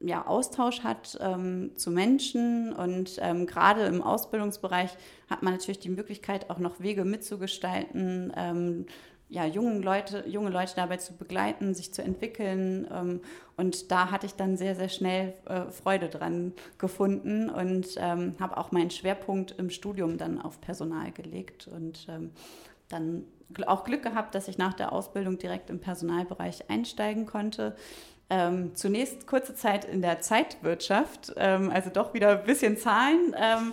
ja, 0.01 0.27
Austausch 0.27 0.81
hat 0.83 1.19
ähm, 1.21 1.73
zu 1.75 1.91
Menschen 1.91 2.73
und 2.73 3.19
ähm, 3.21 3.47
gerade 3.47 3.83
im 3.83 4.03
Ausbildungsbereich 4.03 4.91
hat 5.29 5.43
man 5.43 5.55
natürlich 5.55 5.81
die 5.81 5.89
Möglichkeit, 5.89 6.51
auch 6.51 6.59
noch 6.59 6.81
Wege 6.81 7.05
mitzugestalten, 7.05 8.33
ähm, 8.37 8.87
ja, 9.31 9.45
jungen 9.45 9.83
Leute, 9.83 10.25
junge 10.27 10.51
Leute 10.51 10.75
dabei 10.77 10.97
zu 10.97 11.15
begleiten, 11.15 11.75
sich 11.75 11.93
zu 11.93 12.03
entwickeln. 12.03 12.89
Ähm, 12.91 13.21
und 13.57 13.91
da 13.91 14.11
hatte 14.11 14.27
ich 14.27 14.35
dann 14.35 14.57
sehr, 14.57 14.75
sehr 14.75 14.89
schnell 14.89 15.35
äh, 15.47 15.71
Freude 15.71 16.09
dran 16.09 16.55
gefunden 16.79 17.51
und 17.51 17.89
ähm, 17.99 18.37
habe 18.41 18.57
auch 18.57 18.73
meinen 18.73 18.91
Schwerpunkt 18.91 19.53
im 19.59 19.71
Studium 19.71 20.17
dann 20.17 20.41
auf 20.41 20.61
Personal 20.61 21.13
gelegt 21.13 21.69
und 21.69 22.07
ähm, 22.09 22.31
dann 22.89 23.25
auch 23.67 23.85
Glück 23.85 24.03
gehabt, 24.03 24.35
dass 24.35 24.49
ich 24.49 24.59
nach 24.59 24.75
der 24.75 24.93
Ausbildung 24.93 25.39
direkt 25.39 25.71
im 25.71 25.81
Personalbereich 25.81 26.71
einsteigen 26.71 27.27
konnte 27.27 27.77
ähm, 28.31 28.75
zunächst 28.75 29.27
kurze 29.27 29.55
Zeit 29.55 29.85
in 29.85 30.03
der 30.03 30.21
Zeitwirtschaft, 30.21 31.33
ähm, 31.37 31.71
also 31.71 31.89
doch 31.91 32.13
wieder 32.13 32.41
ein 32.41 32.45
bisschen 32.45 32.77
Zahlen 32.77 33.35
ähm, 33.39 33.73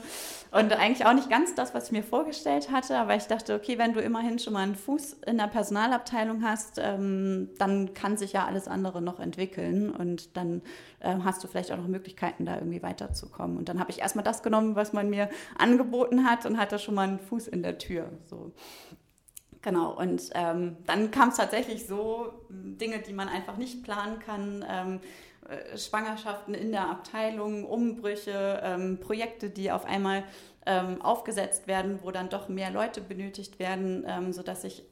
und 0.52 0.72
eigentlich 0.72 1.06
auch 1.06 1.14
nicht 1.14 1.30
ganz 1.30 1.54
das, 1.56 1.74
was 1.74 1.88
ich 1.88 1.92
mir 1.92 2.04
vorgestellt 2.04 2.72
hatte, 2.72 2.98
aber 2.98 3.16
ich 3.16 3.26
dachte, 3.26 3.54
okay, 3.54 3.78
wenn 3.78 3.92
du 3.92 4.00
immerhin 4.00 4.40
schon 4.40 4.54
mal 4.54 4.64
einen 4.64 4.76
Fuß 4.76 5.18
in 5.26 5.38
der 5.38 5.48
Personalabteilung 5.48 6.42
hast, 6.44 6.80
ähm, 6.82 7.50
dann 7.58 7.94
kann 7.94 8.16
sich 8.16 8.32
ja 8.32 8.46
alles 8.46 8.70
andere 8.70 9.02
noch 9.02 9.20
entwickeln 9.20 9.90
und 9.90 10.38
dann 10.38 10.62
äh, 11.02 11.16
hast 11.24 11.44
du 11.44 11.50
vielleicht 11.50 11.74
auch 11.74 11.78
noch 11.78 11.88
Möglichkeiten, 11.88 12.46
da 12.46 12.56
irgendwie 12.56 12.82
weiterzukommen. 12.82 13.58
Und 13.58 13.68
dann 13.68 13.80
habe 13.80 13.92
ich 13.92 14.00
erstmal 14.00 14.24
das 14.24 14.42
genommen, 14.42 14.78
was 14.78 14.94
man 14.94 15.10
mir 15.10 15.30
angeboten 15.58 16.26
hat 16.26 16.46
und 16.46 16.58
hatte 16.58 16.80
schon 16.80 16.96
mal 16.96 17.10
einen 17.10 17.20
Fuß 17.20 17.48
in 17.48 17.62
der 17.62 17.78
Tür. 17.78 18.10
So. 18.26 18.54
Genau, 19.66 19.94
und 19.94 20.30
ähm, 20.36 20.78
dann 20.86 21.10
kam 21.10 21.30
es 21.30 21.38
tatsächlich 21.38 21.88
so, 21.88 22.32
Dinge, 22.50 23.00
die 23.00 23.14
man 23.14 23.28
einfach 23.28 23.58
nicht 23.58 23.82
planen 23.82 24.20
kann, 24.20 24.64
ähm, 24.70 25.00
äh, 25.50 25.76
Schwangerschaften 25.76 26.54
in 26.54 26.72
der 26.72 26.88
Abteilung, 26.88 27.66
Umbrüche, 27.66 28.62
ähm, 28.64 29.00
Projekte, 29.00 29.50
die 29.50 29.72
auf 29.72 29.86
einmal 29.86 30.24
ähm, 30.68 31.02
aufgesetzt 31.02 31.66
werden, 31.66 31.98
wo 32.04 32.12
dann 32.12 32.30
doch 32.30 32.48
mehr 32.48 32.70
Leute 32.70 33.02
benötigt 33.02 33.58
werden, 33.58 34.06
ähm, 34.08 34.34
sodass 34.34 34.64
ich 34.66 34.84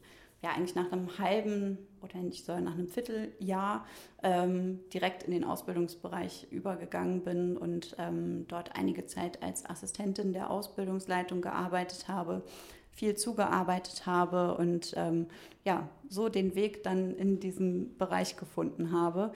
ja 0.42 0.50
eigentlich 0.50 0.74
nach 0.74 0.92
einem 0.92 1.20
halben 1.20 1.78
oder 2.02 2.18
nicht 2.18 2.44
soll 2.44 2.60
nach 2.62 2.74
einem 2.74 2.88
Vierteljahr 2.88 3.86
ähm, 4.24 4.80
direkt 4.92 5.22
in 5.22 5.34
den 5.34 5.44
Ausbildungsbereich 5.44 6.48
übergegangen 6.50 7.24
bin 7.24 7.58
und 7.58 7.96
ähm, 8.00 8.46
dort 8.48 8.76
einige 8.76 9.06
Zeit 9.06 9.44
als 9.44 9.70
Assistentin 9.70 10.34
der 10.34 10.50
Ausbildungsleitung 10.50 11.42
gearbeitet 11.42 12.08
habe, 12.08 12.42
viel 12.94 13.16
zugearbeitet 13.16 14.06
habe 14.06 14.56
und 14.56 14.94
ähm, 14.96 15.28
ja, 15.66 15.90
so 16.10 16.30
den 16.30 16.56
Weg 16.56 16.84
dann 16.84 17.16
in 17.16 17.40
diesen 17.40 17.98
Bereich 17.98 18.38
gefunden 18.38 18.92
habe. 18.92 19.32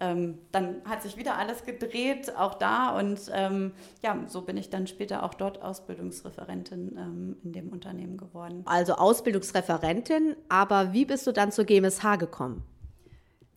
Ähm, 0.00 0.38
dann 0.50 0.82
hat 0.84 1.02
sich 1.02 1.16
wieder 1.16 1.36
alles 1.36 1.64
gedreht, 1.64 2.34
auch 2.36 2.54
da 2.54 2.98
und 2.98 3.30
ähm, 3.32 3.72
ja, 4.02 4.18
so 4.26 4.40
bin 4.42 4.56
ich 4.56 4.70
dann 4.70 4.86
später 4.86 5.22
auch 5.22 5.34
dort 5.34 5.62
Ausbildungsreferentin 5.62 6.96
ähm, 6.96 7.36
in 7.44 7.52
dem 7.52 7.68
Unternehmen 7.68 8.16
geworden. 8.16 8.62
Also 8.64 8.94
Ausbildungsreferentin, 8.94 10.34
aber 10.48 10.92
wie 10.92 11.04
bist 11.04 11.26
du 11.26 11.32
dann 11.32 11.52
zur 11.52 11.66
GMSH 11.66 12.16
gekommen? 12.18 12.64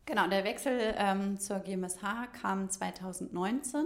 Genau, 0.05 0.27
der 0.27 0.43
Wechsel 0.43 0.93
ähm, 0.97 1.39
zur 1.39 1.59
GMSH 1.59 2.27
kam 2.39 2.69
2019. 2.69 3.85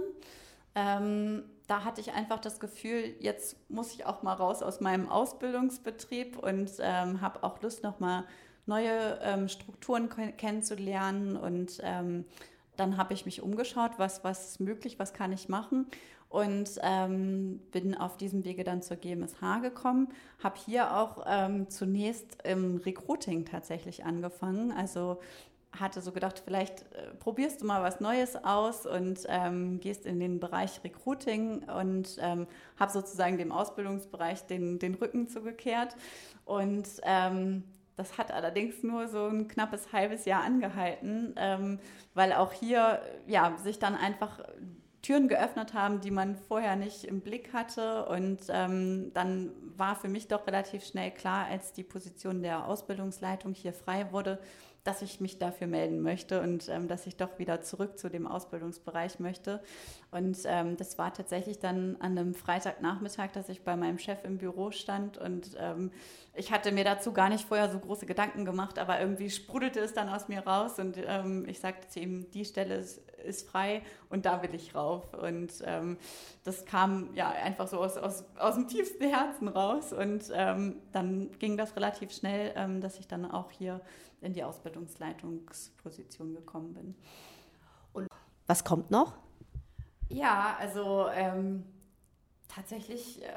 Da 1.70 1.84
hatte 1.84 2.00
ich 2.00 2.14
einfach 2.14 2.40
das 2.40 2.58
Gefühl, 2.58 3.14
jetzt 3.20 3.56
muss 3.70 3.94
ich 3.94 4.04
auch 4.04 4.24
mal 4.24 4.32
raus 4.32 4.60
aus 4.60 4.80
meinem 4.80 5.08
Ausbildungsbetrieb 5.08 6.36
und 6.36 6.68
ähm, 6.80 7.20
habe 7.20 7.44
auch 7.44 7.62
Lust, 7.62 7.84
noch 7.84 8.00
mal 8.00 8.24
neue 8.66 9.20
ähm, 9.22 9.48
Strukturen 9.48 10.08
kennenzulernen. 10.36 11.36
Und 11.36 11.78
ähm, 11.84 12.24
dann 12.74 12.96
habe 12.96 13.14
ich 13.14 13.24
mich 13.24 13.40
umgeschaut, 13.40 13.92
was, 13.98 14.24
was 14.24 14.50
ist 14.50 14.60
möglich, 14.60 14.98
was 14.98 15.12
kann 15.12 15.30
ich 15.30 15.48
machen. 15.48 15.86
Und 16.28 16.70
ähm, 16.82 17.60
bin 17.70 17.94
auf 17.94 18.16
diesem 18.16 18.44
Wege 18.44 18.64
dann 18.64 18.82
zur 18.82 18.96
GMSH 18.96 19.60
gekommen, 19.62 20.08
habe 20.42 20.58
hier 20.58 20.96
auch 20.96 21.24
ähm, 21.24 21.70
zunächst 21.70 22.38
im 22.42 22.78
Recruiting 22.78 23.44
tatsächlich 23.44 24.04
angefangen. 24.04 24.72
Also 24.72 25.20
hatte 25.78 26.00
so 26.00 26.12
gedacht, 26.12 26.42
vielleicht 26.44 26.80
äh, 26.94 27.14
probierst 27.18 27.62
du 27.62 27.66
mal 27.66 27.82
was 27.82 28.00
Neues 28.00 28.36
aus 28.36 28.86
und 28.86 29.20
ähm, 29.28 29.80
gehst 29.80 30.04
in 30.04 30.18
den 30.18 30.40
Bereich 30.40 30.82
Recruiting 30.82 31.62
und 31.64 32.18
ähm, 32.20 32.46
habe 32.78 32.92
sozusagen 32.92 33.38
dem 33.38 33.52
Ausbildungsbereich 33.52 34.46
den, 34.46 34.78
den 34.78 34.94
Rücken 34.94 35.28
zugekehrt. 35.28 35.94
Und 36.44 36.88
ähm, 37.04 37.64
das 37.96 38.18
hat 38.18 38.32
allerdings 38.32 38.82
nur 38.82 39.08
so 39.08 39.26
ein 39.26 39.46
knappes 39.46 39.92
halbes 39.92 40.24
Jahr 40.24 40.42
angehalten, 40.42 41.34
ähm, 41.36 41.78
weil 42.14 42.32
auch 42.32 42.52
hier 42.52 43.02
ja, 43.26 43.56
sich 43.62 43.78
dann 43.78 43.94
einfach 43.94 44.40
Türen 45.02 45.28
geöffnet 45.28 45.72
haben, 45.72 46.00
die 46.00 46.10
man 46.10 46.36
vorher 46.36 46.76
nicht 46.76 47.04
im 47.04 47.20
Blick 47.20 47.52
hatte. 47.52 48.06
Und 48.06 48.40
ähm, 48.48 49.12
dann 49.14 49.52
war 49.76 49.96
für 49.96 50.08
mich 50.08 50.28
doch 50.28 50.46
relativ 50.46 50.84
schnell 50.84 51.10
klar, 51.10 51.46
als 51.46 51.72
die 51.72 51.84
Position 51.84 52.42
der 52.42 52.66
Ausbildungsleitung 52.66 53.54
hier 53.54 53.72
frei 53.72 54.12
wurde, 54.12 54.38
dass 54.84 55.02
ich 55.02 55.20
mich 55.20 55.38
dafür 55.38 55.66
melden 55.66 56.00
möchte 56.00 56.40
und 56.40 56.68
ähm, 56.68 56.88
dass 56.88 57.06
ich 57.06 57.16
doch 57.16 57.38
wieder 57.38 57.60
zurück 57.60 57.98
zu 57.98 58.08
dem 58.08 58.26
Ausbildungsbereich 58.26 59.20
möchte. 59.20 59.62
Und 60.10 60.38
ähm, 60.46 60.76
das 60.76 60.98
war 60.98 61.12
tatsächlich 61.12 61.58
dann 61.58 61.96
an 62.00 62.16
einem 62.16 62.34
Freitagnachmittag, 62.34 63.32
dass 63.32 63.48
ich 63.48 63.62
bei 63.62 63.76
meinem 63.76 63.98
Chef 63.98 64.24
im 64.24 64.38
Büro 64.38 64.70
stand 64.70 65.18
und 65.18 65.56
ähm, 65.58 65.90
ich 66.34 66.52
hatte 66.52 66.72
mir 66.72 66.84
dazu 66.84 67.12
gar 67.12 67.28
nicht 67.28 67.46
vorher 67.46 67.70
so 67.70 67.78
große 67.78 68.06
Gedanken 68.06 68.44
gemacht, 68.44 68.78
aber 68.78 69.00
irgendwie 69.00 69.28
sprudelte 69.28 69.80
es 69.80 69.92
dann 69.92 70.08
aus 70.08 70.28
mir 70.28 70.46
raus 70.46 70.78
und 70.78 70.96
ähm, 71.04 71.46
ich 71.46 71.60
sagte 71.60 71.88
zu 71.88 72.00
ihm, 72.00 72.30
die 72.30 72.44
Stelle 72.44 72.76
ist, 72.76 73.02
ist 73.24 73.48
frei 73.48 73.82
und 74.08 74.26
da 74.26 74.42
will 74.42 74.54
ich 74.54 74.74
rauf. 74.74 75.14
Und 75.14 75.52
ähm, 75.64 75.98
das 76.44 76.64
kam 76.64 77.14
ja 77.14 77.30
einfach 77.30 77.68
so 77.68 77.78
aus, 77.78 77.96
aus, 77.96 78.24
aus 78.38 78.54
dem 78.54 78.68
tiefsten 78.68 79.04
Herzen 79.04 79.48
raus 79.48 79.92
und 79.92 80.30
ähm, 80.32 80.76
dann 80.92 81.30
ging 81.38 81.56
das 81.56 81.76
relativ 81.76 82.12
schnell, 82.12 82.80
dass 82.80 82.98
ich 82.98 83.06
dann 83.06 83.30
auch 83.30 83.50
hier 83.50 83.80
in 84.20 84.32
die 84.32 84.44
Ausbildungsleitungsposition 84.44 86.34
gekommen 86.34 86.74
bin. 86.74 86.94
Und 87.92 88.08
was 88.46 88.64
kommt 88.64 88.90
noch? 88.90 89.14
Ja, 90.08 90.56
also 90.58 91.06
ähm, 91.14 91.64
tatsächlich 92.48 93.22
äh, 93.22 93.28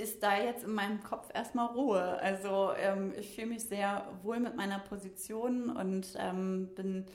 ist 0.00 0.22
da 0.22 0.38
jetzt 0.38 0.64
in 0.64 0.72
meinem 0.72 1.02
Kopf 1.02 1.28
erstmal 1.34 1.66
Ruhe. 1.66 2.18
Also 2.20 2.72
ähm, 2.76 3.12
ich 3.18 3.34
fühle 3.34 3.48
mich 3.48 3.64
sehr 3.64 4.06
wohl 4.22 4.40
mit 4.40 4.56
meiner 4.56 4.78
Position 4.78 5.70
und 5.70 6.14
ähm, 6.18 6.70
bin 6.74 7.06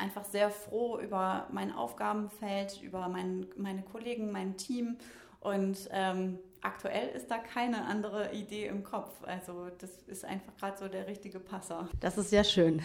einfach 0.00 0.24
sehr 0.24 0.50
froh 0.50 0.98
über 0.98 1.46
mein 1.52 1.72
Aufgabenfeld, 1.72 2.82
über 2.82 3.08
mein, 3.08 3.46
meine 3.56 3.82
Kollegen, 3.82 4.32
mein 4.32 4.56
Team 4.56 4.96
Und 5.40 5.88
ähm, 5.92 6.38
aktuell 6.62 7.08
ist 7.14 7.30
da 7.30 7.38
keine 7.38 7.84
andere 7.86 8.32
Idee 8.32 8.66
im 8.66 8.82
Kopf. 8.82 9.22
Also 9.22 9.68
das 9.78 9.90
ist 10.06 10.24
einfach 10.24 10.56
gerade 10.56 10.78
so 10.78 10.88
der 10.88 11.06
richtige 11.06 11.38
Passer. 11.38 11.88
Das 12.00 12.18
ist 12.18 12.32
ja 12.32 12.44
schön. 12.44 12.82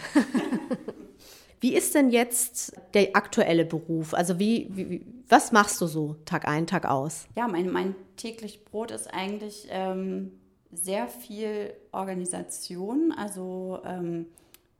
wie 1.60 1.74
ist 1.74 1.94
denn 1.94 2.10
jetzt 2.10 2.74
der 2.94 3.14
aktuelle 3.14 3.64
Beruf? 3.64 4.14
Also 4.14 4.38
wie, 4.38 4.68
wie, 4.70 5.06
was 5.28 5.52
machst 5.52 5.80
du 5.80 5.86
so 5.86 6.16
Tag 6.24 6.46
ein, 6.48 6.66
Tag 6.66 6.86
aus? 6.86 7.26
Ja, 7.36 7.48
mein, 7.48 7.70
mein 7.70 7.94
täglich 8.16 8.64
Brot 8.64 8.90
ist 8.90 9.12
eigentlich 9.12 9.66
ähm, 9.70 10.32
sehr 10.72 11.08
viel 11.08 11.74
Organisation, 11.92 13.12
also 13.12 13.80
ähm, 13.84 14.26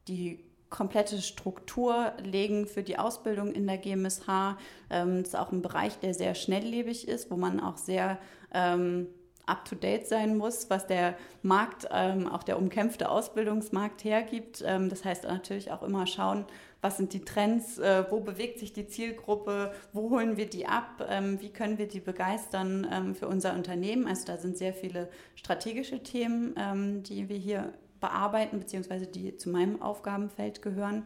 die 0.09 0.46
komplette 0.71 1.21
Struktur 1.23 2.13
legen 2.23 2.67
für 2.67 2.83
die 2.83 2.99
Ausbildung 2.99 3.53
in 3.53 3.67
der 3.67 3.79
GMSH. 3.79 4.59
Ähm, 4.91 5.19
das 5.19 5.29
ist 5.29 5.37
auch 5.37 5.53
ein 5.53 5.63
Bereich, 5.63 5.99
der 5.99 6.15
sehr 6.15 6.35
schnelllebig 6.35 7.09
ist, 7.09 7.31
wo 7.31 7.37
man 7.37 7.61
auch 7.61 7.77
sehr 7.77 8.19
ähm, 8.53 9.09
up-to-date 9.47 10.07
sein 10.07 10.37
muss, 10.37 10.69
was 10.71 10.87
der 10.87 11.17
Markt, 11.43 11.87
ähm, 11.93 12.27
auch 12.27 12.43
der 12.43 12.59
umkämpfte 12.59 13.09
Ausbildungsmarkt 13.09 14.05
hergibt. 14.05 14.63
Ähm, 14.67 14.89
das 14.89 15.05
heißt 15.05 15.25
natürlich 15.25 15.71
auch 15.71 15.83
immer 15.83 16.07
schauen, 16.07 16.45
was 16.83 16.99
sind 16.99 17.13
die 17.13 17.25
Trends, 17.25 17.79
äh, 17.79 18.05
wo 18.11 18.21
bewegt 18.21 18.59
sich 18.59 18.73
die 18.73 18.87
Zielgruppe, 18.87 19.73
wo 19.93 20.11
holen 20.11 20.37
wir 20.37 20.47
die 20.47 20.67
ab, 20.67 21.07
ähm, 21.09 21.41
wie 21.41 21.51
können 21.51 21.79
wir 21.79 21.89
die 21.89 22.01
begeistern 22.01 22.87
ähm, 22.93 23.15
für 23.15 23.29
unser 23.29 23.55
Unternehmen. 23.55 24.07
Also 24.07 24.27
da 24.27 24.37
sind 24.37 24.59
sehr 24.59 24.75
viele 24.75 25.09
strategische 25.37 26.03
Themen, 26.03 26.55
ähm, 26.59 27.03
die 27.03 27.29
wir 27.29 27.39
hier 27.39 27.73
bearbeiten, 28.01 28.59
beziehungsweise 28.59 29.07
die 29.07 29.37
zu 29.37 29.51
meinem 29.51 29.83
Aufgabenfeld 29.83 30.63
gehören. 30.63 31.05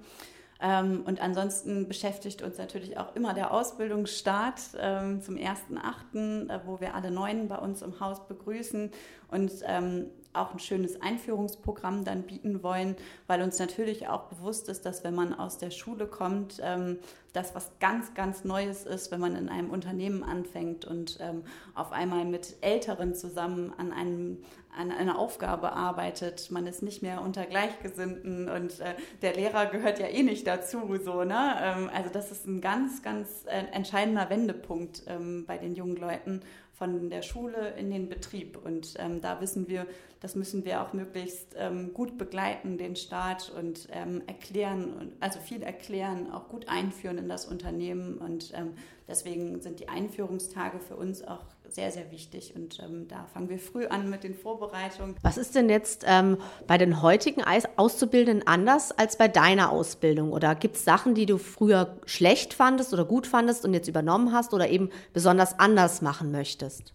Ähm, 0.63 1.03
und 1.07 1.21
ansonsten 1.23 1.89
beschäftigt 1.89 2.43
uns 2.43 2.59
natürlich 2.59 2.99
auch 2.99 3.17
immer 3.17 3.33
der 3.33 3.53
Ausbildungsstart 3.53 4.61
ähm, 4.79 5.23
zum 5.23 5.37
1.8., 5.37 6.51
äh, 6.51 6.61
wo 6.67 6.81
wir 6.81 6.95
alle 6.95 7.11
Neuen 7.11 7.49
bei 7.49 7.57
uns 7.57 7.81
im 7.81 7.99
Haus 7.99 8.27
begrüßen 8.29 8.91
und 9.31 9.53
ähm, 9.67 10.11
auch 10.33 10.53
ein 10.53 10.61
schönes 10.61 11.01
Einführungsprogramm 11.01 12.05
dann 12.05 12.23
bieten 12.23 12.63
wollen, 12.63 12.97
weil 13.27 13.43
uns 13.43 13.59
natürlich 13.59 14.09
auch 14.09 14.25
bewusst 14.25 14.69
ist, 14.69 14.87
dass 14.87 15.03
wenn 15.03 15.15
man 15.15 15.35
aus 15.35 15.59
der 15.59 15.71
Schule 15.71 16.07
kommt, 16.07 16.61
ähm, 16.63 16.99
das 17.33 17.55
was 17.55 17.71
ganz, 17.81 18.15
ganz 18.15 18.45
Neues 18.45 18.85
ist, 18.85 19.11
wenn 19.11 19.21
man 19.21 19.37
in 19.37 19.49
einem 19.49 19.71
Unternehmen 19.71 20.23
anfängt 20.23 20.85
und 20.85 21.19
ähm, 21.21 21.43
auf 21.75 21.93
einmal 21.93 22.25
mit 22.25 22.57
Älteren 22.61 23.15
zusammen 23.15 23.73
an, 23.77 23.93
einem, 23.93 24.39
an 24.77 24.91
einer 24.91 25.19
Aufgabe 25.19 25.73
arbeitet. 25.73 26.51
Man 26.51 26.67
ist 26.67 26.83
nicht 26.83 27.03
mehr 27.03 27.23
unter 27.23 27.47
Gleichgesinnten 27.47 28.49
und 28.49 28.81
äh, 28.81 28.95
der 29.23 29.35
Lehrer 29.35 29.67
gehört 29.67 29.99
ja 29.99 30.07
eh 30.07 30.23
nicht 30.23 30.47
dazu. 30.47 30.99
So, 31.03 31.25
ne? 31.25 31.57
Ähm, 31.61 31.91
also 31.95 32.11
das 32.11 32.31
ist 32.31 32.47
ein 32.47 32.61
ganz, 32.61 33.03
ganz 33.03 33.45
äh, 33.47 33.65
entscheidender 33.73 34.29
Wendepunkt 34.31 35.03
ähm, 35.07 35.45
bei 35.47 35.59
den 35.59 35.75
jungen 35.75 35.97
Leuten 35.97 36.43
von 36.81 37.11
der 37.11 37.21
Schule 37.21 37.75
in 37.77 37.91
den 37.91 38.09
Betrieb. 38.09 38.57
Und 38.65 38.95
ähm, 38.97 39.21
da 39.21 39.43
wissen 39.43 39.69
wir, 39.69 39.87
das 40.21 40.35
müssen 40.35 40.65
wir 40.65 40.81
auch 40.81 40.95
möglichst 40.95 41.55
ähm, 41.59 41.93
gut 41.93 42.17
begleiten, 42.17 42.79
den 42.79 42.97
Staat 42.97 43.53
und 43.55 43.87
ähm, 43.93 44.23
erklären, 44.27 44.95
und, 44.95 45.13
also 45.21 45.41
viel 45.41 45.63
erklären, 45.63 46.33
auch 46.33 46.49
gut 46.49 46.71
einführen 46.71 47.19
in 47.19 47.29
das 47.29 47.45
Unternehmen. 47.45 48.17
Und 48.17 48.55
ähm, 48.55 48.73
deswegen 49.07 49.61
sind 49.61 49.81
die 49.81 49.91
Einführungstage 49.91 50.81
für 50.81 50.97
uns 50.97 51.23
auch 51.23 51.45
sehr, 51.73 51.91
sehr 51.91 52.11
wichtig. 52.11 52.55
Und 52.57 52.79
ähm, 52.81 53.07
da 53.09 53.27
fangen 53.33 53.49
wir 53.49 53.59
früh 53.59 53.87
an 53.87 54.11
mit 54.11 54.25
den 54.25 54.35
Vorbereitungen. 54.35 55.17
Was 55.23 55.37
ist 55.37 55.55
denn 55.55 55.69
jetzt 55.69 56.05
ähm, 56.07 56.39
bei 56.67 56.79
den 56.79 57.03
heutigen 57.03 57.43
Auszubildenden 57.77 58.47
anders 58.47 58.93
als 58.93 59.17
bei 59.17 59.29
deiner 59.29 59.71
Ausbildung? 59.71 60.33
Oder 60.33 60.55
gibt 60.55 60.77
es 60.77 60.85
Sachen, 60.85 61.15
die 61.15 61.27
du 61.27 61.39
früher 61.39 61.97
schlecht 62.07 62.55
fandest 62.55 62.93
oder 62.93 63.05
gut 63.05 63.27
fandest 63.27 63.65
und 63.65 63.75
jetzt 63.75 63.89
übernommen 63.89 64.33
hast 64.33 64.53
oder 64.53 64.69
eben 64.69 64.91
besonders 65.13 65.59
anders 65.59 66.03
machen 66.03 66.31
möchtest? 66.31 66.93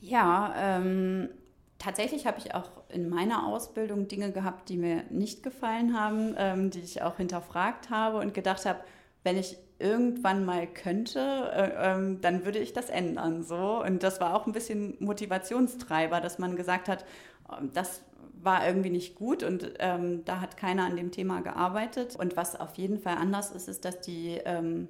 Ja, 0.00 0.54
ähm, 0.56 1.28
tatsächlich 1.78 2.26
habe 2.26 2.38
ich 2.38 2.54
auch 2.54 2.70
in 2.88 3.08
meiner 3.08 3.46
Ausbildung 3.46 4.08
Dinge 4.08 4.32
gehabt, 4.32 4.68
die 4.68 4.76
mir 4.76 5.04
nicht 5.10 5.42
gefallen 5.42 5.98
haben, 5.98 6.34
ähm, 6.38 6.70
die 6.70 6.80
ich 6.80 7.02
auch 7.02 7.16
hinterfragt 7.16 7.90
habe 7.90 8.18
und 8.18 8.34
gedacht 8.34 8.66
habe, 8.66 8.80
wenn 9.24 9.36
ich 9.36 9.56
irgendwann 9.78 10.44
mal 10.44 10.66
könnte, 10.66 11.20
äh, 11.54 11.92
ähm, 11.92 12.20
dann 12.20 12.44
würde 12.44 12.58
ich 12.58 12.72
das 12.72 12.88
ändern. 12.88 13.42
So. 13.42 13.82
Und 13.82 14.02
das 14.02 14.20
war 14.20 14.34
auch 14.34 14.46
ein 14.46 14.52
bisschen 14.52 14.96
Motivationstreiber, 15.00 16.20
dass 16.20 16.38
man 16.38 16.56
gesagt 16.56 16.88
hat, 16.88 17.04
ähm, 17.52 17.70
das 17.72 18.02
war 18.42 18.66
irgendwie 18.66 18.90
nicht 18.90 19.16
gut 19.16 19.42
und 19.42 19.72
ähm, 19.80 20.24
da 20.24 20.40
hat 20.40 20.56
keiner 20.56 20.84
an 20.84 20.96
dem 20.96 21.10
Thema 21.10 21.40
gearbeitet. 21.40 22.16
Und 22.16 22.36
was 22.36 22.58
auf 22.58 22.76
jeden 22.76 22.98
Fall 23.00 23.16
anders 23.16 23.50
ist, 23.50 23.68
ist, 23.68 23.84
dass 23.84 24.00
die, 24.00 24.40
ähm, 24.44 24.88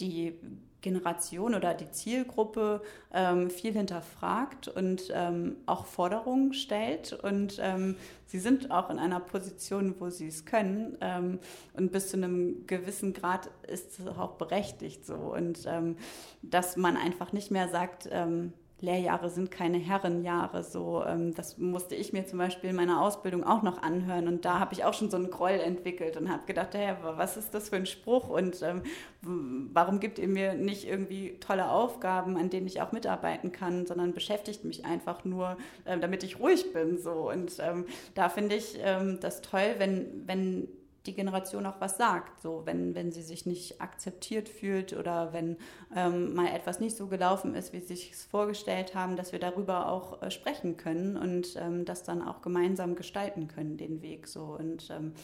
die 0.00 0.38
Generation 0.80 1.54
oder 1.54 1.74
die 1.74 1.90
Zielgruppe 1.90 2.82
ähm, 3.12 3.50
viel 3.50 3.72
hinterfragt 3.72 4.68
und 4.68 5.10
ähm, 5.12 5.56
auch 5.66 5.86
Forderungen 5.86 6.52
stellt. 6.54 7.12
Und 7.12 7.58
ähm, 7.60 7.96
sie 8.26 8.38
sind 8.38 8.70
auch 8.70 8.90
in 8.90 8.98
einer 8.98 9.20
Position, 9.20 9.94
wo 9.98 10.10
sie 10.10 10.28
es 10.28 10.44
können. 10.44 10.96
Ähm, 11.00 11.40
und 11.74 11.90
bis 11.90 12.10
zu 12.10 12.16
einem 12.16 12.66
gewissen 12.66 13.12
Grad 13.12 13.50
ist 13.66 13.98
es 13.98 14.06
auch 14.06 14.34
berechtigt 14.34 15.04
so. 15.04 15.14
Und 15.14 15.64
ähm, 15.66 15.96
dass 16.42 16.76
man 16.76 16.96
einfach 16.96 17.32
nicht 17.32 17.50
mehr 17.50 17.68
sagt, 17.68 18.08
ähm, 18.12 18.52
Lehrjahre 18.80 19.28
sind 19.28 19.50
keine 19.50 19.78
Herrenjahre. 19.78 20.62
So, 20.62 21.04
ähm, 21.04 21.34
das 21.34 21.58
musste 21.58 21.94
ich 21.94 22.12
mir 22.12 22.26
zum 22.26 22.38
Beispiel 22.38 22.70
in 22.70 22.76
meiner 22.76 23.02
Ausbildung 23.02 23.44
auch 23.44 23.62
noch 23.62 23.82
anhören. 23.82 24.28
Und 24.28 24.44
da 24.44 24.60
habe 24.60 24.72
ich 24.74 24.84
auch 24.84 24.94
schon 24.94 25.10
so 25.10 25.16
einen 25.16 25.30
Groll 25.30 25.50
entwickelt 25.50 26.16
und 26.16 26.30
habe 26.30 26.46
gedacht, 26.46 26.74
hey, 26.74 26.94
was 27.02 27.36
ist 27.36 27.54
das 27.54 27.70
für 27.70 27.76
ein 27.76 27.86
Spruch? 27.86 28.28
Und 28.28 28.62
ähm, 28.62 28.82
warum 29.20 29.98
gibt 29.98 30.18
ihr 30.18 30.28
mir 30.28 30.54
nicht 30.54 30.86
irgendwie 30.86 31.38
tolle 31.40 31.70
Aufgaben, 31.70 32.36
an 32.36 32.50
denen 32.50 32.66
ich 32.66 32.80
auch 32.80 32.92
mitarbeiten 32.92 33.50
kann, 33.50 33.86
sondern 33.86 34.12
beschäftigt 34.12 34.64
mich 34.64 34.84
einfach 34.84 35.24
nur, 35.24 35.56
äh, 35.84 35.98
damit 35.98 36.22
ich 36.22 36.38
ruhig 36.38 36.72
bin. 36.72 36.98
So. 36.98 37.30
Und 37.30 37.58
ähm, 37.58 37.84
da 38.14 38.28
finde 38.28 38.54
ich 38.54 38.78
ähm, 38.80 39.18
das 39.20 39.40
toll, 39.40 39.74
wenn, 39.78 40.22
wenn 40.26 40.68
die 41.08 41.14
Generation 41.14 41.66
auch 41.66 41.80
was 41.80 41.96
sagt. 41.96 42.40
So, 42.40 42.62
wenn, 42.66 42.94
wenn 42.94 43.10
sie 43.10 43.22
sich 43.22 43.46
nicht 43.46 43.80
akzeptiert 43.80 44.48
fühlt 44.48 44.92
oder 44.92 45.32
wenn 45.32 45.56
ähm, 45.96 46.34
mal 46.34 46.48
etwas 46.48 46.80
nicht 46.80 46.96
so 46.96 47.06
gelaufen 47.06 47.54
ist, 47.54 47.72
wie 47.72 47.80
sie 47.80 47.96
sich 47.96 48.12
es 48.12 48.24
vorgestellt 48.24 48.94
haben, 48.94 49.16
dass 49.16 49.32
wir 49.32 49.38
darüber 49.38 49.88
auch 49.88 50.22
äh, 50.22 50.30
sprechen 50.30 50.76
können 50.76 51.16
und 51.16 51.56
ähm, 51.56 51.84
das 51.84 52.04
dann 52.04 52.22
auch 52.22 52.42
gemeinsam 52.42 52.94
gestalten 52.94 53.48
können, 53.48 53.78
den 53.78 54.02
Weg. 54.02 54.28
So. 54.28 54.56
Und 54.58 54.90
ähm, 54.90 55.14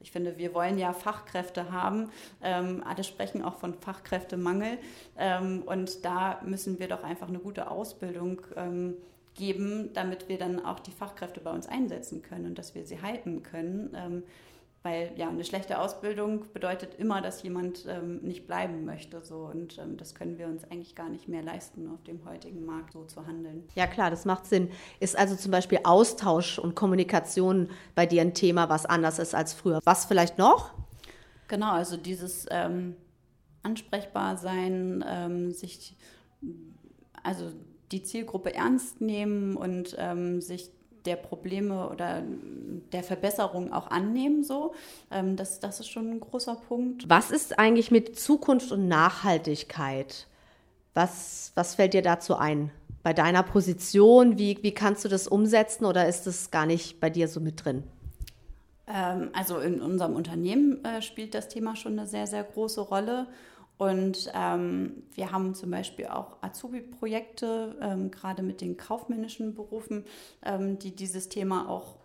ich 0.00 0.10
finde, 0.10 0.38
wir 0.38 0.54
wollen 0.54 0.78
ja 0.78 0.92
Fachkräfte 0.92 1.70
haben. 1.70 2.10
Ähm, 2.42 2.82
alle 2.86 3.04
sprechen 3.04 3.42
auch 3.42 3.56
von 3.56 3.74
Fachkräftemangel. 3.74 4.78
Ähm, 5.18 5.62
und 5.66 6.04
da 6.06 6.40
müssen 6.42 6.78
wir 6.78 6.88
doch 6.88 7.04
einfach 7.04 7.28
eine 7.28 7.38
gute 7.38 7.70
Ausbildung 7.70 8.40
ähm, 8.56 8.96
geben, 9.34 9.90
damit 9.92 10.28
wir 10.28 10.38
dann 10.38 10.64
auch 10.64 10.80
die 10.80 10.90
Fachkräfte 10.90 11.40
bei 11.40 11.50
uns 11.50 11.66
einsetzen 11.66 12.22
können 12.22 12.46
und 12.46 12.58
dass 12.58 12.74
wir 12.74 12.86
sie 12.86 13.02
halten 13.02 13.42
können. 13.42 14.24
Weil 14.84 15.12
ja, 15.16 15.30
eine 15.30 15.44
schlechte 15.44 15.78
Ausbildung 15.78 16.44
bedeutet 16.52 16.96
immer, 16.96 17.22
dass 17.22 17.42
jemand 17.42 17.86
ähm, 17.88 18.18
nicht 18.20 18.46
bleiben 18.46 18.84
möchte. 18.84 19.24
So. 19.24 19.50
Und 19.50 19.78
ähm, 19.78 19.96
das 19.96 20.14
können 20.14 20.36
wir 20.36 20.46
uns 20.46 20.62
eigentlich 20.64 20.94
gar 20.94 21.08
nicht 21.08 21.26
mehr 21.26 21.42
leisten, 21.42 21.88
auf 21.88 22.02
dem 22.04 22.22
heutigen 22.26 22.66
Markt 22.66 22.92
so 22.92 23.02
zu 23.04 23.26
handeln. 23.26 23.64
Ja 23.74 23.86
klar, 23.86 24.10
das 24.10 24.26
macht 24.26 24.44
Sinn. 24.44 24.70
Ist 25.00 25.16
also 25.16 25.36
zum 25.36 25.50
Beispiel 25.50 25.80
Austausch 25.84 26.58
und 26.58 26.74
Kommunikation 26.74 27.70
bei 27.94 28.04
dir 28.04 28.20
ein 28.20 28.34
Thema, 28.34 28.68
was 28.68 28.84
anders 28.84 29.18
ist 29.18 29.34
als 29.34 29.54
früher. 29.54 29.80
Was 29.84 30.04
vielleicht 30.04 30.36
noch? 30.36 30.74
Genau, 31.48 31.72
also 31.72 31.96
dieses 31.96 32.46
ähm, 32.50 32.94
ansprechbar 33.62 34.36
sein, 34.36 35.02
ähm, 35.08 35.50
sich 35.52 35.96
also 37.22 37.50
die 37.90 38.02
Zielgruppe 38.02 38.54
ernst 38.54 39.00
nehmen 39.00 39.56
und 39.56 39.96
ähm, 39.98 40.42
sich 40.42 40.70
der 41.04 41.16
Probleme 41.16 41.88
oder 41.88 42.22
der 42.92 43.02
Verbesserung 43.02 43.72
auch 43.72 43.90
annehmen. 43.90 44.42
So, 44.42 44.74
ähm, 45.10 45.36
das, 45.36 45.60
das 45.60 45.80
ist 45.80 45.88
schon 45.88 46.10
ein 46.10 46.20
großer 46.20 46.56
Punkt. 46.68 47.08
Was 47.08 47.30
ist 47.30 47.58
eigentlich 47.58 47.90
mit 47.90 48.18
Zukunft 48.18 48.72
und 48.72 48.88
Nachhaltigkeit? 48.88 50.26
Was, 50.94 51.52
was 51.54 51.74
fällt 51.74 51.94
dir 51.94 52.02
dazu 52.02 52.36
ein? 52.36 52.70
Bei 53.02 53.12
deiner 53.12 53.42
Position, 53.42 54.38
wie, 54.38 54.58
wie 54.62 54.72
kannst 54.72 55.04
du 55.04 55.08
das 55.08 55.28
umsetzen 55.28 55.84
oder 55.84 56.08
ist 56.08 56.26
das 56.26 56.50
gar 56.50 56.66
nicht 56.66 57.00
bei 57.00 57.10
dir 57.10 57.28
so 57.28 57.40
mit 57.40 57.64
drin? 57.64 57.84
Ähm, 58.86 59.30
also 59.32 59.58
in 59.58 59.80
unserem 59.80 60.14
Unternehmen 60.14 60.84
äh, 60.84 61.02
spielt 61.02 61.34
das 61.34 61.48
Thema 61.48 61.76
schon 61.76 61.98
eine 61.98 62.06
sehr, 62.06 62.26
sehr 62.26 62.44
große 62.44 62.80
Rolle. 62.80 63.26
Und 63.76 64.30
ähm, 64.34 65.02
wir 65.14 65.32
haben 65.32 65.54
zum 65.54 65.70
Beispiel 65.70 66.06
auch 66.06 66.36
Azubi-Projekte, 66.42 67.76
ähm, 67.80 68.10
gerade 68.10 68.42
mit 68.42 68.60
den 68.60 68.76
kaufmännischen 68.76 69.54
Berufen, 69.54 70.04
ähm, 70.44 70.78
die 70.78 70.94
dieses 70.94 71.28
Thema 71.28 71.68
auch 71.68 71.96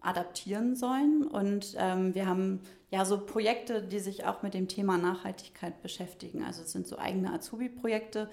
adaptieren 0.00 0.76
sollen. 0.76 1.26
Und 1.26 1.74
ähm, 1.78 2.14
wir 2.14 2.26
haben 2.26 2.60
ja 2.90 3.04
so 3.04 3.18
Projekte, 3.24 3.82
die 3.82 3.98
sich 3.98 4.24
auch 4.24 4.42
mit 4.42 4.54
dem 4.54 4.68
Thema 4.68 4.98
Nachhaltigkeit 4.98 5.82
beschäftigen. 5.82 6.44
Also 6.44 6.62
es 6.62 6.72
sind 6.72 6.86
so 6.86 6.98
eigene 6.98 7.32
Azubi-Projekte. 7.32 8.28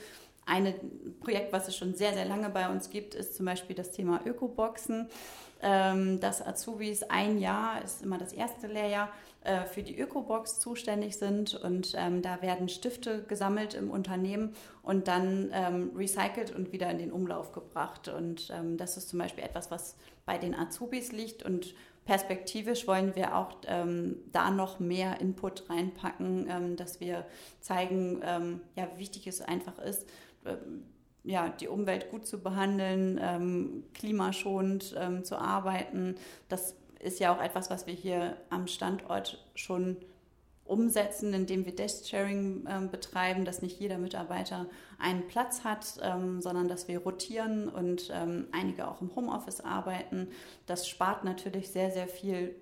Ein 0.46 0.74
Projekt, 1.22 1.54
was 1.54 1.68
es 1.68 1.78
schon 1.78 1.94
sehr, 1.96 2.14
sehr 2.14 2.26
lange 2.26 2.50
bei 2.50 2.70
uns 2.70 2.90
gibt, 2.90 3.16
ist 3.16 3.36
zum 3.36 3.46
Beispiel 3.46 3.76
das 3.76 3.92
Thema 3.92 4.22
Ökoboxen, 4.26 5.08
ähm, 5.62 6.20
dass 6.20 6.46
Azubis 6.46 7.04
ein 7.04 7.40
Jahr, 7.40 7.82
ist 7.82 8.04
immer 8.04 8.18
das 8.18 8.34
erste 8.34 8.68
Lehrjahr, 8.68 9.10
äh, 9.46 9.64
für 9.66 9.82
die 9.82 9.98
Ökobox 9.98 10.60
zuständig 10.60 11.18
sind 11.18 11.56
und 11.56 11.94
ähm, 11.98 12.22
da 12.22 12.42
werden 12.42 12.68
Stifte 12.68 13.24
gesammelt 13.24 13.74
im 13.74 13.90
Unternehmen 13.90 14.56
und 14.84 15.08
dann 15.08 15.52
ähm, 15.54 15.92
recycelt 15.96 16.54
und 16.54 16.74
wieder 16.74 16.90
in 16.90 16.98
den 16.98 17.14
Umlauf 17.14 17.54
gebracht. 17.54 18.10
Und 18.10 18.52
ähm, 18.54 18.76
das 18.78 18.98
ist 18.98 19.08
zum 19.08 19.20
Beispiel 19.20 19.46
etwas, 19.46 19.72
was 19.72 19.96
bei 20.26 20.38
den 20.38 20.54
Azubis 20.54 21.14
liegt 21.14 21.44
und 21.44 21.74
perspektivisch 22.06 22.86
wollen 22.86 23.16
wir 23.16 23.38
auch 23.38 23.56
da 23.62 24.52
noch 24.52 24.82
mehr 24.82 25.22
Input 25.22 25.70
reinpacken, 25.70 26.76
dass 26.76 27.00
wir 27.00 27.26
zeigen, 27.62 28.22
wie 28.76 29.00
wichtig 29.00 29.26
es 29.28 29.42
einfach 29.42 29.80
ist, 29.80 30.06
ja, 31.24 31.50
die 31.50 31.68
Umwelt 31.68 32.12
gut 32.12 32.28
zu 32.28 32.42
behandeln, 32.42 33.20
ähm, 33.22 33.84
klimaschonend 33.94 34.96
ähm, 34.98 35.24
zu 35.24 35.38
arbeiten. 35.38 36.16
Das 36.50 36.76
ist 37.00 37.20
ja 37.20 37.36
auch 37.36 37.42
etwas, 37.42 37.70
was 37.70 37.88
wir 37.88 37.94
hier 37.94 38.38
am 38.50 38.68
Standort 38.68 39.46
schon 39.56 39.98
umsetzen, 40.66 41.34
indem 41.34 41.66
wir 41.66 41.76
Desk-Sharing 41.76 42.66
ähm, 42.70 42.90
betreiben, 42.90 43.44
dass 43.46 43.62
nicht 43.62 43.80
jeder 43.80 43.98
Mitarbeiter 43.98 44.68
einen 44.98 45.28
Platz 45.28 45.64
hat, 45.64 46.00
ähm, 46.02 46.42
sondern 46.42 46.68
dass 46.70 46.88
wir 46.88 47.00
rotieren 47.00 47.68
und 47.68 48.10
ähm, 48.14 48.48
einige 48.52 48.88
auch 48.88 49.02
im 49.02 49.14
Homeoffice 49.16 49.62
arbeiten. 49.62 50.30
Das 50.66 50.88
spart 50.88 51.26
natürlich 51.26 51.70
sehr, 51.70 51.92
sehr 51.92 52.08
viel 52.08 52.56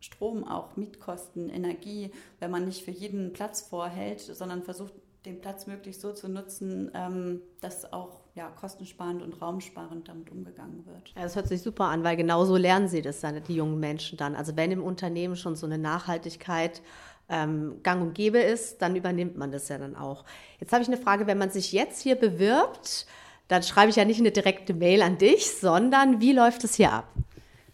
Strom, 0.00 0.46
auch 0.46 0.76
Mietkosten, 0.76 1.48
Energie, 1.48 2.12
wenn 2.38 2.50
man 2.50 2.66
nicht 2.66 2.84
für 2.84 2.90
jeden 2.90 3.32
Platz 3.32 3.62
vorhält, 3.62 4.20
sondern 4.20 4.62
versucht, 4.62 4.92
den 5.26 5.40
Platz 5.40 5.66
möglichst 5.66 6.00
so 6.00 6.12
zu 6.12 6.28
nutzen, 6.28 6.90
ähm, 6.94 7.42
dass 7.60 7.92
auch 7.92 8.20
ja, 8.34 8.48
kostensparend 8.48 9.22
und 9.22 9.40
raumsparend 9.42 10.08
damit 10.08 10.30
umgegangen 10.30 10.86
wird. 10.86 11.12
Ja, 11.16 11.22
das 11.22 11.36
hört 11.36 11.48
sich 11.48 11.62
super 11.62 11.86
an, 11.86 12.04
weil 12.04 12.16
genau 12.16 12.44
so 12.44 12.56
lernen 12.56 12.88
sie 12.88 13.02
das 13.02 13.20
dann, 13.20 13.42
die 13.42 13.56
jungen 13.56 13.80
Menschen 13.80 14.16
dann. 14.16 14.34
Also 14.34 14.56
wenn 14.56 14.70
im 14.70 14.82
Unternehmen 14.82 15.36
schon 15.36 15.56
so 15.56 15.66
eine 15.66 15.78
Nachhaltigkeit 15.78 16.82
ähm, 17.28 17.80
gang 17.82 18.02
und 18.02 18.14
gäbe 18.14 18.38
ist, 18.38 18.82
dann 18.82 18.94
übernimmt 18.94 19.36
man 19.36 19.50
das 19.50 19.68
ja 19.68 19.78
dann 19.78 19.96
auch. 19.96 20.24
Jetzt 20.60 20.72
habe 20.72 20.82
ich 20.82 20.88
eine 20.88 20.98
Frage, 20.98 21.26
wenn 21.26 21.38
man 21.38 21.50
sich 21.50 21.72
jetzt 21.72 22.02
hier 22.02 22.14
bewirbt, 22.14 23.06
dann 23.48 23.62
schreibe 23.62 23.90
ich 23.90 23.96
ja 23.96 24.04
nicht 24.04 24.20
eine 24.20 24.32
direkte 24.32 24.74
Mail 24.74 25.02
an 25.02 25.18
dich, 25.18 25.50
sondern 25.50 26.20
wie 26.20 26.32
läuft 26.32 26.64
es 26.64 26.74
hier 26.74 26.92
ab? 26.92 27.08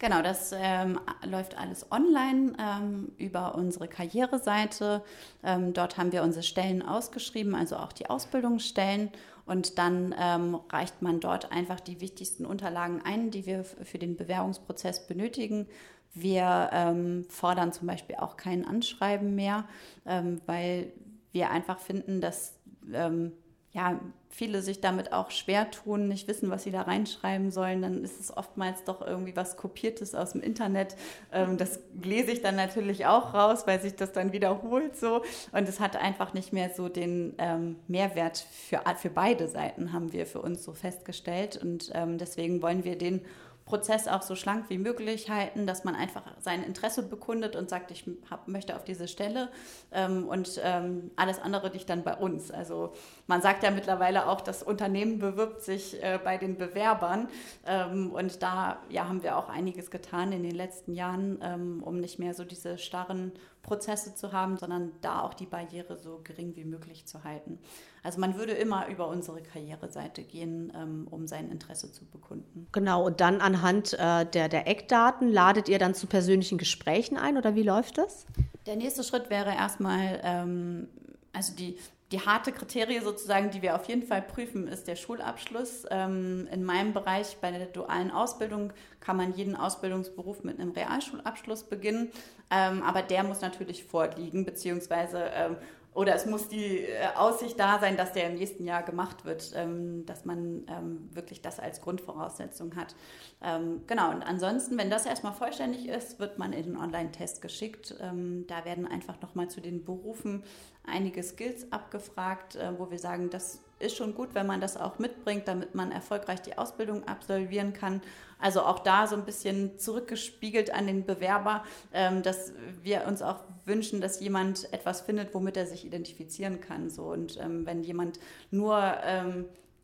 Genau, 0.02 0.20
das 0.20 0.52
ähm, 0.52 0.98
läuft 1.24 1.56
alles 1.56 1.92
online 1.92 2.54
ähm, 2.58 3.12
über 3.18 3.54
unsere 3.54 3.86
Karriereseite. 3.86 5.04
Ähm, 5.44 5.74
dort 5.74 5.96
haben 5.96 6.10
wir 6.10 6.24
unsere 6.24 6.42
Stellen 6.42 6.82
ausgeschrieben, 6.82 7.54
also 7.54 7.76
auch 7.76 7.92
die 7.92 8.10
Ausbildungsstellen. 8.10 9.10
Und 9.46 9.78
dann 9.78 10.12
ähm, 10.18 10.56
reicht 10.70 11.02
man 11.02 11.20
dort 11.20 11.52
einfach 11.52 11.78
die 11.78 12.00
wichtigsten 12.00 12.46
Unterlagen 12.46 13.00
ein, 13.04 13.30
die 13.30 13.46
wir 13.46 13.62
für 13.62 13.98
den 13.98 14.16
Bewerbungsprozess 14.16 15.06
benötigen. 15.06 15.68
Wir 16.14 16.70
ähm, 16.72 17.24
fordern 17.28 17.72
zum 17.72 17.86
Beispiel 17.86 18.16
auch 18.16 18.36
kein 18.36 18.66
Anschreiben 18.66 19.36
mehr, 19.36 19.68
ähm, 20.04 20.40
weil 20.46 20.92
wir 21.30 21.50
einfach 21.50 21.78
finden, 21.78 22.20
dass 22.20 22.58
ähm, 22.92 23.30
ja, 23.72 23.98
viele 24.28 24.62
sich 24.62 24.80
damit 24.80 25.12
auch 25.12 25.30
schwer 25.30 25.70
tun, 25.70 26.08
nicht 26.08 26.28
wissen, 26.28 26.50
was 26.50 26.62
sie 26.62 26.70
da 26.70 26.82
reinschreiben 26.82 27.50
sollen, 27.50 27.82
dann 27.82 28.02
ist 28.02 28.18
es 28.18 28.34
oftmals 28.34 28.84
doch 28.84 29.06
irgendwie 29.06 29.36
was 29.36 29.56
Kopiertes 29.56 30.14
aus 30.14 30.32
dem 30.32 30.42
Internet. 30.42 30.96
Ähm, 31.32 31.56
das 31.58 31.80
lese 32.02 32.32
ich 32.32 32.42
dann 32.42 32.56
natürlich 32.56 33.06
auch 33.06 33.34
raus, 33.34 33.66
weil 33.66 33.80
sich 33.80 33.94
das 33.94 34.12
dann 34.12 34.32
wiederholt 34.32 34.96
so. 34.96 35.22
Und 35.52 35.68
es 35.68 35.80
hat 35.80 35.96
einfach 35.96 36.34
nicht 36.34 36.52
mehr 36.52 36.70
so 36.70 36.88
den 36.88 37.34
ähm, 37.38 37.76
Mehrwert 37.88 38.38
für, 38.38 38.82
für 38.96 39.10
beide 39.10 39.48
Seiten, 39.48 39.92
haben 39.92 40.12
wir 40.12 40.26
für 40.26 40.40
uns 40.40 40.64
so 40.64 40.72
festgestellt. 40.72 41.56
Und 41.56 41.90
ähm, 41.94 42.18
deswegen 42.18 42.62
wollen 42.62 42.84
wir 42.84 42.96
den 42.96 43.22
Prozess 43.64 44.08
auch 44.08 44.22
so 44.22 44.34
schlank 44.34 44.68
wie 44.68 44.78
möglich 44.78 45.30
halten, 45.30 45.66
dass 45.66 45.84
man 45.84 45.94
einfach 45.94 46.22
sein 46.40 46.62
Interesse 46.62 47.02
bekundet 47.02 47.56
und 47.56 47.70
sagt, 47.70 47.90
ich 47.90 48.04
hab, 48.30 48.48
möchte 48.48 48.76
auf 48.76 48.84
diese 48.84 49.08
Stelle 49.08 49.48
ähm, 49.92 50.28
und 50.28 50.60
ähm, 50.62 51.10
alles 51.16 51.38
andere 51.40 51.68
liegt 51.68 51.88
dann 51.88 52.02
bei 52.02 52.14
uns. 52.14 52.50
Also 52.50 52.92
man 53.26 53.40
sagt 53.40 53.62
ja 53.62 53.70
mittlerweile 53.70 54.28
auch, 54.28 54.40
das 54.40 54.62
Unternehmen 54.62 55.18
bewirbt 55.18 55.62
sich 55.62 56.02
äh, 56.02 56.18
bei 56.22 56.38
den 56.38 56.56
Bewerbern 56.56 57.28
ähm, 57.66 58.10
und 58.10 58.42
da 58.42 58.78
ja, 58.88 59.08
haben 59.08 59.22
wir 59.22 59.36
auch 59.36 59.48
einiges 59.48 59.90
getan 59.90 60.32
in 60.32 60.42
den 60.42 60.54
letzten 60.54 60.94
Jahren, 60.94 61.38
ähm, 61.42 61.82
um 61.82 62.00
nicht 62.00 62.18
mehr 62.18 62.34
so 62.34 62.44
diese 62.44 62.78
starren 62.78 63.32
Prozesse 63.62 64.14
zu 64.14 64.32
haben, 64.32 64.56
sondern 64.56 64.92
da 65.00 65.22
auch 65.22 65.34
die 65.34 65.46
Barriere 65.46 65.96
so 65.96 66.20
gering 66.24 66.56
wie 66.56 66.64
möglich 66.64 67.06
zu 67.06 67.22
halten. 67.22 67.58
Also 68.02 68.20
man 68.20 68.36
würde 68.36 68.52
immer 68.52 68.88
über 68.88 69.08
unsere 69.08 69.42
Karriereseite 69.42 70.22
gehen, 70.22 70.72
ähm, 70.74 71.06
um 71.10 71.28
sein 71.28 71.50
Interesse 71.50 71.92
zu 71.92 72.04
bekunden. 72.04 72.66
Genau, 72.72 73.06
und 73.06 73.20
dann 73.20 73.40
anhand 73.40 73.92
äh, 73.94 74.26
der, 74.26 74.48
der 74.48 74.66
Eckdaten 74.66 75.28
ladet 75.30 75.68
ihr 75.68 75.78
dann 75.78 75.94
zu 75.94 76.06
persönlichen 76.08 76.58
Gesprächen 76.58 77.16
ein 77.16 77.36
oder 77.36 77.54
wie 77.54 77.62
läuft 77.62 77.98
das? 77.98 78.26
Der 78.66 78.76
nächste 78.76 79.04
Schritt 79.04 79.30
wäre 79.30 79.54
erstmal, 79.54 80.20
ähm, 80.24 80.88
also 81.32 81.54
die 81.54 81.78
die 82.10 82.20
harte 82.20 82.52
Kriterie 82.52 83.00
sozusagen, 83.00 83.50
die 83.50 83.62
wir 83.62 83.74
auf 83.74 83.88
jeden 83.88 84.02
Fall 84.02 84.20
prüfen, 84.20 84.68
ist 84.68 84.86
der 84.86 84.96
Schulabschluss. 84.96 85.86
Ähm, 85.90 86.46
in 86.52 86.62
meinem 86.62 86.92
Bereich 86.92 87.38
bei 87.40 87.50
der 87.50 87.64
dualen 87.64 88.10
Ausbildung 88.10 88.74
kann 89.00 89.16
man 89.16 89.34
jeden 89.34 89.56
Ausbildungsberuf 89.56 90.44
mit 90.44 90.60
einem 90.60 90.72
Realschulabschluss 90.72 91.64
beginnen, 91.64 92.12
aber 92.50 93.00
der 93.00 93.24
muss 93.24 93.40
natürlich 93.40 93.82
vorliegen, 93.82 94.44
beziehungsweise 94.44 95.56
oder 95.94 96.14
es 96.14 96.26
muss 96.26 96.48
die 96.48 96.80
äh, 96.80 97.08
Aussicht 97.14 97.58
da 97.58 97.78
sein, 97.78 97.96
dass 97.96 98.12
der 98.12 98.28
im 98.28 98.36
nächsten 98.36 98.64
Jahr 98.64 98.82
gemacht 98.82 99.24
wird, 99.24 99.52
ähm, 99.54 100.06
dass 100.06 100.24
man 100.24 100.66
ähm, 100.68 101.10
wirklich 101.12 101.42
das 101.42 101.60
als 101.60 101.80
Grundvoraussetzung 101.80 102.76
hat. 102.76 102.94
Ähm, 103.42 103.82
genau, 103.86 104.10
und 104.10 104.22
ansonsten, 104.22 104.78
wenn 104.78 104.90
das 104.90 105.06
erstmal 105.06 105.32
vollständig 105.32 105.88
ist, 105.88 106.18
wird 106.18 106.38
man 106.38 106.52
in 106.52 106.64
den 106.64 106.76
Online-Test 106.76 107.42
geschickt. 107.42 107.94
da 108.00 108.64
werden 108.64 108.86
einfach 108.86 109.20
nochmal 109.20 109.48
zu 109.48 109.60
den 109.60 109.84
Berufen 109.84 110.44
einige 110.84 111.22
Skills 111.22 111.70
abgefragt, 111.72 112.56
äh, 112.56 112.78
wo 112.78 112.90
wir 112.90 112.98
sagen, 112.98 113.30
das 113.30 113.60
ist 113.82 113.96
schon 113.96 114.14
gut, 114.14 114.34
wenn 114.34 114.46
man 114.46 114.60
das 114.60 114.76
auch 114.76 114.98
mitbringt, 114.98 115.48
damit 115.48 115.74
man 115.74 115.92
erfolgreich 115.92 116.40
die 116.40 116.56
Ausbildung 116.56 117.06
absolvieren 117.06 117.72
kann. 117.72 118.00
Also 118.38 118.62
auch 118.62 118.80
da 118.80 119.06
so 119.06 119.16
ein 119.16 119.24
bisschen 119.24 119.78
zurückgespiegelt 119.78 120.72
an 120.72 120.86
den 120.86 121.04
Bewerber, 121.04 121.64
ähm, 121.92 122.22
dass 122.22 122.52
wir 122.82 123.06
uns 123.06 123.22
auch 123.22 123.40
wünschen, 123.64 124.00
dass 124.00 124.20
jemand 124.20 124.72
etwas 124.72 125.00
findet, 125.02 125.34
womit 125.34 125.56
er 125.56 125.66
sich 125.66 125.84
identifizieren 125.84 126.60
kann. 126.60 126.90
So. 126.90 127.04
Und 127.04 127.38
ähm, 127.40 127.66
wenn 127.66 127.82
jemand 127.82 128.18
nur 128.50 128.96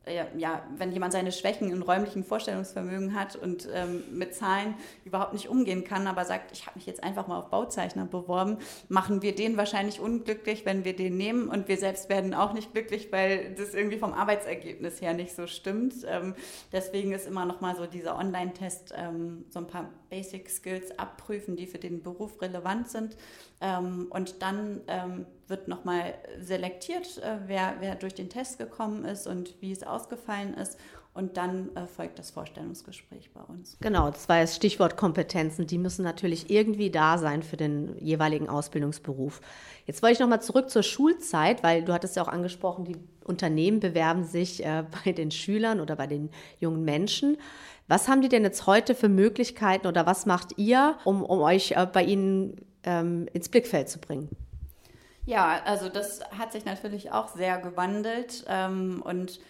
ähm, 0.09 0.27
ja, 0.37 0.62
wenn 0.77 0.92
jemand 0.92 1.12
seine 1.12 1.33
Schwächen 1.33 1.71
in 1.71 1.83
räumlichen 1.83 2.25
Vorstellungsvermögen 2.25 3.14
hat 3.14 3.37
und 3.37 3.68
ähm, 3.73 4.05
mit 4.11 4.35
Zahlen 4.35 4.75
überhaupt 5.05 5.33
nicht 5.33 5.49
umgehen 5.49 5.85
kann, 5.85 6.07
aber 6.07 6.25
sagt, 6.25 6.53
ich 6.53 6.66
habe 6.66 6.79
mich 6.79 6.87
jetzt 6.87 7.03
einfach 7.03 7.27
mal 7.27 7.38
auf 7.38 7.51
Bauzeichner 7.51 8.05
beworben, 8.07 8.59
machen 8.88 9.23
wir 9.23 9.35
den 9.35 9.57
wahrscheinlich 9.57 10.01
unglücklich, 10.01 10.64
wenn 10.64 10.85
wir 10.85 10.97
den 10.97 11.16
nehmen 11.16 11.49
und 11.49 11.68
wir 11.68 11.77
selbst 11.77 12.09
werden 12.09 12.35
auch 12.35 12.53
nicht 12.53 12.73
glücklich, 12.73 13.12
weil 13.12 13.55
das 13.55 13.75
irgendwie 13.75 13.99
vom 13.99 14.12
Arbeitsergebnis 14.12 15.01
her 15.01 15.14
nicht 15.14 15.35
so 15.35 15.47
stimmt. 15.47 15.94
Ähm, 16.07 16.35
deswegen 16.73 17.12
ist 17.12 17.27
immer 17.27 17.44
noch 17.44 17.61
mal 17.61 17.77
so 17.77 17.87
dieser 17.87 18.16
Online-Test 18.16 18.94
ähm, 18.97 19.44
so 19.49 19.61
ein 19.61 19.66
paar 19.66 19.88
Basic 20.11 20.49
Skills 20.49 20.99
abprüfen, 20.99 21.57
die 21.57 21.66
für 21.66 21.79
den 21.79 22.03
Beruf 22.03 22.40
relevant 22.40 22.88
sind 22.88 23.16
und 23.61 24.40
dann 24.40 24.83
ähm, 24.87 25.27
wird 25.49 25.66
nochmal 25.66 26.14
selektiert, 26.40 27.18
äh, 27.18 27.38
wer, 27.47 27.77
wer 27.81 27.94
durch 27.97 28.14
den 28.14 28.29
Test 28.29 28.59
gekommen 28.59 29.05
ist 29.05 29.27
und 29.27 29.55
wie 29.61 29.73
es 29.73 29.83
ausgefallen 29.83 30.55
ist. 30.55 30.79
Und 31.14 31.37
dann 31.37 31.75
äh, 31.75 31.87
folgt 31.87 32.21
das 32.21 32.31
Vorstellungsgespräch 32.31 33.33
bei 33.33 33.40
uns. 33.40 33.77
Genau, 33.81 34.09
das 34.09 34.29
war 34.29 34.40
das 34.40 34.55
Stichwort 34.55 34.97
Kompetenzen. 34.97 35.66
Die 35.66 35.79
müssen 35.79 36.05
natürlich 36.05 36.49
irgendwie 36.49 36.90
da 36.90 37.18
sein 37.18 37.42
für 37.42 37.57
den 37.57 37.97
jeweiligen 37.99 38.49
Ausbildungsberuf. 38.49 39.40
Jetzt 39.85 40.01
wollte 40.03 40.12
ich 40.12 40.21
nochmal 40.21 40.42
zurück 40.42 40.71
zur 40.71 40.85
Schulzeit, 40.85 41.64
weil 41.64 41.83
du 41.83 41.92
hattest 41.92 42.14
ja 42.14 42.23
auch 42.23 42.29
angesprochen, 42.29 42.85
die 42.85 42.97
Unternehmen 43.25 43.81
bewerben 43.81 44.23
sich 44.23 44.64
äh, 44.64 44.85
bei 45.05 45.11
den 45.11 45.33
Schülern 45.33 45.81
oder 45.81 45.97
bei 45.97 46.07
den 46.07 46.31
jungen 46.61 46.85
Menschen. 46.85 47.37
Was 47.88 48.07
haben 48.07 48.23
die 48.23 48.29
denn 48.29 48.44
jetzt 48.44 48.66
heute 48.66 48.94
für 48.94 49.09
Möglichkeiten 49.09 49.88
oder 49.88 50.07
was 50.07 50.27
macht 50.27 50.57
ihr, 50.59 50.99
um, 51.05 51.25
um 51.25 51.40
euch 51.40 51.73
äh, 51.73 51.87
bei 51.90 52.05
ihnen 52.05 52.67
ähm, 52.85 53.29
ins 53.33 53.49
Blickfeld 53.49 53.88
zu 53.88 53.99
bringen? 53.99 54.29
Ja, 55.27 55.61
also 55.64 55.88
das 55.88 56.21
hat 56.38 56.53
sich 56.53 56.64
natürlich 56.64 57.12
auch 57.12 57.29
sehr 57.29 57.59
gewandelt 57.59 58.45
ähm, 58.49 59.03
und 59.05 59.41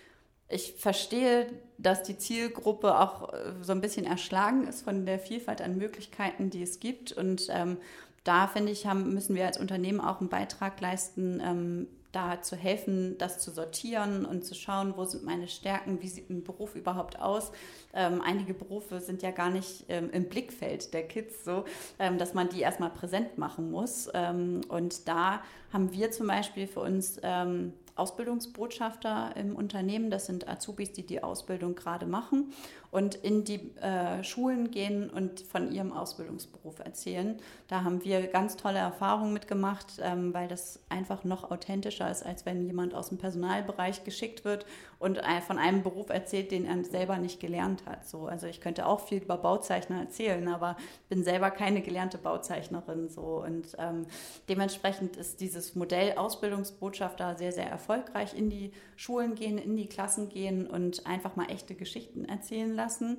ich 0.48 0.74
verstehe, 0.78 1.46
dass 1.76 2.02
die 2.02 2.16
Zielgruppe 2.16 2.98
auch 2.98 3.32
äh, 3.32 3.52
so 3.62 3.72
ein 3.72 3.80
bisschen 3.80 4.06
erschlagen 4.06 4.66
ist 4.66 4.82
von 4.82 5.04
der 5.04 5.18
Vielfalt 5.18 5.60
an 5.60 5.76
Möglichkeiten, 5.76 6.50
die 6.50 6.62
es 6.62 6.80
gibt. 6.80 7.12
Und 7.12 7.48
ähm, 7.50 7.76
da 8.24 8.46
finde 8.46 8.72
ich, 8.72 8.86
haben, 8.86 9.12
müssen 9.12 9.36
wir 9.36 9.46
als 9.46 9.58
Unternehmen 9.58 10.00
auch 10.00 10.20
einen 10.20 10.30
Beitrag 10.30 10.80
leisten, 10.80 11.40
ähm, 11.44 11.86
da 12.12 12.40
zu 12.40 12.56
helfen, 12.56 13.16
das 13.18 13.38
zu 13.38 13.50
sortieren 13.50 14.24
und 14.24 14.44
zu 14.44 14.54
schauen, 14.54 14.94
wo 14.96 15.04
sind 15.04 15.24
meine 15.24 15.48
Stärken, 15.48 16.00
wie 16.00 16.08
sieht 16.08 16.30
ein 16.30 16.42
Beruf 16.42 16.74
überhaupt 16.74 17.20
aus. 17.20 17.52
Ähm, 17.92 18.22
einige 18.24 18.54
Berufe 18.54 19.00
sind 19.00 19.22
ja 19.22 19.30
gar 19.30 19.50
nicht 19.50 19.84
ähm, 19.88 20.10
im 20.10 20.28
Blickfeld 20.28 20.94
der 20.94 21.06
Kids 21.06 21.44
so, 21.44 21.64
ähm, 21.98 22.18
dass 22.18 22.34
man 22.34 22.48
die 22.48 22.60
erstmal 22.60 22.90
präsent 22.90 23.36
machen 23.36 23.70
muss. 23.70 24.08
Ähm, 24.14 24.62
und 24.68 25.06
da 25.06 25.42
haben 25.72 25.92
wir 25.92 26.10
zum 26.10 26.26
Beispiel 26.26 26.66
für 26.66 26.80
uns 26.80 27.20
ähm, 27.22 27.72
Ausbildungsbotschafter 27.98 29.34
im 29.36 29.56
Unternehmen. 29.56 30.10
Das 30.10 30.26
sind 30.26 30.48
Azubis, 30.48 30.92
die 30.92 31.04
die 31.04 31.22
Ausbildung 31.22 31.74
gerade 31.74 32.06
machen 32.06 32.52
und 32.90 33.14
in 33.14 33.44
die 33.44 33.76
äh, 33.76 34.24
Schulen 34.24 34.70
gehen 34.70 35.10
und 35.10 35.40
von 35.40 35.72
ihrem 35.72 35.92
Ausbildungsberuf 35.92 36.78
erzählen. 36.78 37.38
Da 37.66 37.84
haben 37.84 38.04
wir 38.04 38.26
ganz 38.28 38.56
tolle 38.56 38.78
Erfahrungen 38.78 39.32
mitgemacht, 39.32 40.00
ähm, 40.00 40.32
weil 40.32 40.48
das 40.48 40.80
einfach 40.88 41.24
noch 41.24 41.50
authentischer 41.50 42.10
ist, 42.10 42.24
als 42.24 42.46
wenn 42.46 42.64
jemand 42.64 42.94
aus 42.94 43.08
dem 43.10 43.18
Personalbereich 43.18 44.04
geschickt 44.04 44.44
wird 44.44 44.64
und 44.98 45.20
von 45.46 45.58
einem 45.58 45.82
Beruf 45.82 46.10
erzählt, 46.10 46.50
den 46.50 46.64
er 46.64 46.84
selber 46.84 47.18
nicht 47.18 47.38
gelernt 47.38 47.84
hat. 47.86 48.08
So, 48.08 48.26
also 48.26 48.46
ich 48.46 48.60
könnte 48.60 48.86
auch 48.86 49.00
viel 49.00 49.22
über 49.22 49.36
Bauzeichner 49.36 50.00
erzählen, 50.00 50.48
aber 50.48 50.76
bin 51.08 51.22
selber 51.22 51.50
keine 51.50 51.82
gelernte 51.82 52.18
Bauzeichnerin. 52.18 53.08
So 53.08 53.42
und 53.44 53.76
ähm, 53.78 54.06
dementsprechend 54.48 55.16
ist 55.16 55.40
dieses 55.40 55.76
Modell 55.76 56.16
Ausbildungsbotschafter 56.16 57.36
sehr, 57.36 57.52
sehr 57.52 57.68
erfolgreich. 57.68 58.34
In 58.36 58.50
die 58.50 58.72
Schulen 58.96 59.36
gehen, 59.36 59.58
in 59.58 59.76
die 59.76 59.88
Klassen 59.88 60.28
gehen 60.28 60.66
und 60.66 61.06
einfach 61.06 61.36
mal 61.36 61.46
echte 61.50 61.74
Geschichten 61.74 62.24
erzählen 62.24 62.74
lassen. 62.74 63.18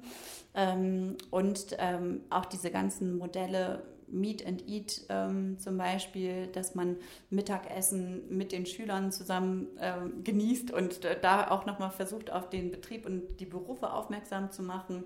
Ähm, 0.53 1.17
und 1.31 1.77
ähm, 1.77 2.21
auch 2.29 2.45
diese 2.45 2.71
ganzen 2.71 3.17
Modelle 3.17 3.83
Meet 4.11 4.45
and 4.45 4.67
Eat 4.67 5.01
ähm, 5.09 5.59
zum 5.59 5.77
Beispiel, 5.77 6.47
dass 6.47 6.75
man 6.75 6.97
Mittagessen 7.29 8.23
mit 8.29 8.51
den 8.51 8.65
Schülern 8.65 9.11
zusammen 9.11 9.67
ähm, 9.79 10.23
genießt 10.23 10.71
und 10.71 11.05
äh, 11.05 11.19
da 11.19 11.49
auch 11.51 11.65
nochmal 11.65 11.91
versucht, 11.91 12.31
auf 12.31 12.49
den 12.49 12.71
Betrieb 12.71 13.05
und 13.05 13.37
die 13.39 13.45
Berufe 13.45 13.91
aufmerksam 13.91 14.51
zu 14.51 14.63
machen. 14.63 15.03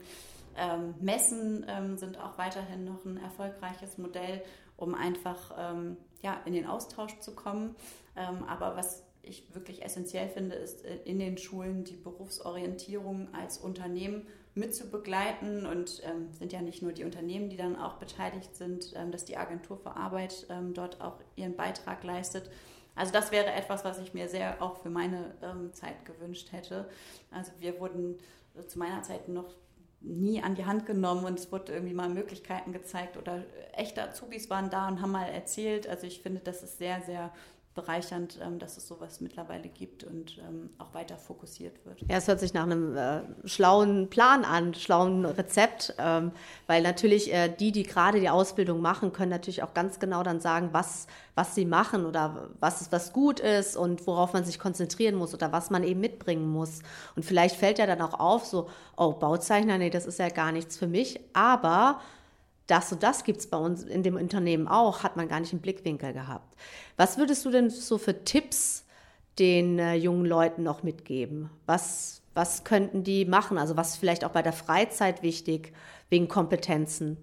Ähm, 0.55 0.93
Messen 1.01 1.65
ähm, 1.67 1.97
sind 1.97 2.19
auch 2.19 2.37
weiterhin 2.37 2.85
noch 2.85 3.05
ein 3.05 3.17
erfolgreiches 3.17 3.97
Modell, 3.97 4.43
um 4.77 4.93
einfach 4.93 5.51
ähm, 5.57 5.97
ja, 6.21 6.39
in 6.45 6.53
den 6.53 6.67
Austausch 6.67 7.19
zu 7.19 7.33
kommen. 7.33 7.75
Ähm, 8.15 8.43
aber 8.47 8.75
was 8.75 9.03
ich 9.23 9.43
wirklich 9.55 9.83
essentiell 9.83 10.29
finde, 10.29 10.55
ist 10.55 10.85
äh, 10.85 10.97
in 11.05 11.19
den 11.19 11.37
Schulen 11.37 11.83
die 11.83 11.95
Berufsorientierung 11.95 13.29
als 13.33 13.57
Unternehmen 13.57 14.27
mit 14.55 14.75
zu 14.75 14.89
begleiten 14.89 15.65
und 15.65 16.01
ähm, 16.05 16.31
sind 16.31 16.53
ja 16.53 16.61
nicht 16.61 16.81
nur 16.81 16.91
die 16.91 17.03
Unternehmen, 17.03 17.49
die 17.49 17.57
dann 17.57 17.75
auch 17.75 17.95
beteiligt 17.95 18.55
sind, 18.55 18.93
ähm, 18.95 19.11
dass 19.11 19.25
die 19.25 19.37
Agentur 19.37 19.77
für 19.77 19.95
Arbeit 19.95 20.45
ähm, 20.49 20.73
dort 20.73 21.01
auch 21.01 21.19
ihren 21.35 21.55
Beitrag 21.55 22.03
leistet. 22.03 22.49
Also 22.95 23.11
das 23.11 23.31
wäre 23.31 23.51
etwas, 23.51 23.83
was 23.83 23.97
ich 23.99 24.13
mir 24.13 24.29
sehr 24.29 24.61
auch 24.61 24.77
für 24.77 24.89
meine 24.89 25.33
ähm, 25.41 25.73
Zeit 25.73 26.05
gewünscht 26.05 26.51
hätte. 26.51 26.87
Also 27.31 27.51
wir 27.59 27.79
wurden 27.79 28.19
zu 28.67 28.77
meiner 28.77 29.01
Zeit 29.01 29.27
noch 29.27 29.55
nie 30.03 30.43
an 30.43 30.55
die 30.55 30.65
Hand 30.65 30.85
genommen 30.85 31.25
und 31.25 31.39
es 31.39 31.51
wurde 31.51 31.73
irgendwie 31.73 31.93
mal 31.93 32.09
Möglichkeiten 32.09 32.73
gezeigt 32.73 33.17
oder 33.17 33.43
echte 33.71 34.03
Azubis 34.03 34.49
waren 34.49 34.69
da 34.69 34.87
und 34.87 35.01
haben 35.01 35.11
mal 35.11 35.27
erzählt. 35.27 35.87
Also 35.87 36.05
ich 36.05 36.21
finde, 36.21 36.41
das 36.41 36.61
ist 36.61 36.77
sehr, 36.77 37.01
sehr 37.01 37.31
bereichernd, 37.75 38.39
ähm, 38.43 38.59
dass 38.59 38.77
es 38.77 38.87
sowas 38.87 39.19
mittlerweile 39.19 39.67
gibt 39.67 40.03
und 40.03 40.37
ähm, 40.37 40.69
auch 40.77 40.93
weiter 40.93 41.17
fokussiert 41.17 41.73
wird. 41.85 42.01
Ja, 42.01 42.17
es 42.17 42.27
hört 42.27 42.39
sich 42.39 42.53
nach 42.53 42.63
einem 42.63 42.95
äh, 42.95 43.21
schlauen 43.45 44.09
Plan 44.09 44.45
an, 44.45 44.73
schlauen 44.75 45.25
Rezept, 45.25 45.95
ähm, 45.97 46.31
weil 46.67 46.83
natürlich 46.83 47.33
äh, 47.33 47.49
die, 47.49 47.71
die 47.71 47.83
gerade 47.83 48.19
die 48.19 48.29
Ausbildung 48.29 48.79
machen, 48.81 49.11
können 49.11 49.31
natürlich 49.31 49.63
auch 49.63 49.73
ganz 49.73 49.99
genau 49.99 50.21
dann 50.21 50.39
sagen, 50.39 50.69
was, 50.71 51.07
was 51.33 51.55
sie 51.55 51.65
machen 51.65 52.05
oder 52.05 52.49
was, 52.59 52.91
was 52.91 53.11
gut 53.11 53.39
ist 53.39 53.75
und 53.75 54.05
worauf 54.05 54.33
man 54.33 54.45
sich 54.45 54.59
konzentrieren 54.59 55.15
muss 55.15 55.33
oder 55.33 55.51
was 55.51 55.71
man 55.71 55.83
eben 55.83 55.99
mitbringen 55.99 56.47
muss. 56.47 56.79
Und 57.15 57.23
vielleicht 57.23 57.55
fällt 57.55 57.79
ja 57.79 57.87
dann 57.87 58.01
auch 58.01 58.19
auf, 58.19 58.45
so, 58.45 58.69
oh, 58.97 59.13
Bauzeichner, 59.13 59.79
nee, 59.79 59.89
das 59.89 60.05
ist 60.05 60.19
ja 60.19 60.29
gar 60.29 60.51
nichts 60.51 60.77
für 60.77 60.87
mich, 60.87 61.19
aber 61.33 61.99
das 62.67 62.91
und 62.91 63.03
das 63.03 63.23
gibt 63.23 63.39
es 63.39 63.47
bei 63.47 63.57
uns 63.57 63.83
in 63.83 64.03
dem 64.03 64.15
Unternehmen 64.15 64.67
auch, 64.67 65.03
hat 65.03 65.17
man 65.17 65.27
gar 65.27 65.39
nicht 65.39 65.53
im 65.53 65.59
Blickwinkel 65.59 66.13
gehabt. 66.13 66.55
Was 66.97 67.17
würdest 67.17 67.45
du 67.45 67.51
denn 67.51 67.69
so 67.69 67.97
für 67.97 68.23
Tipps 68.23 68.85
den 69.39 69.79
äh, 69.79 69.95
jungen 69.95 70.25
Leuten 70.25 70.63
noch 70.63 70.83
mitgeben? 70.83 71.49
Was, 71.65 72.21
was 72.33 72.63
könnten 72.63 73.03
die 73.03 73.25
machen? 73.25 73.57
Also 73.57 73.75
was 73.75 73.91
ist 73.91 73.97
vielleicht 73.97 74.23
auch 74.23 74.31
bei 74.31 74.41
der 74.41 74.53
Freizeit 74.53 75.23
wichtig, 75.23 75.73
wegen 76.09 76.27
Kompetenzen? 76.27 77.17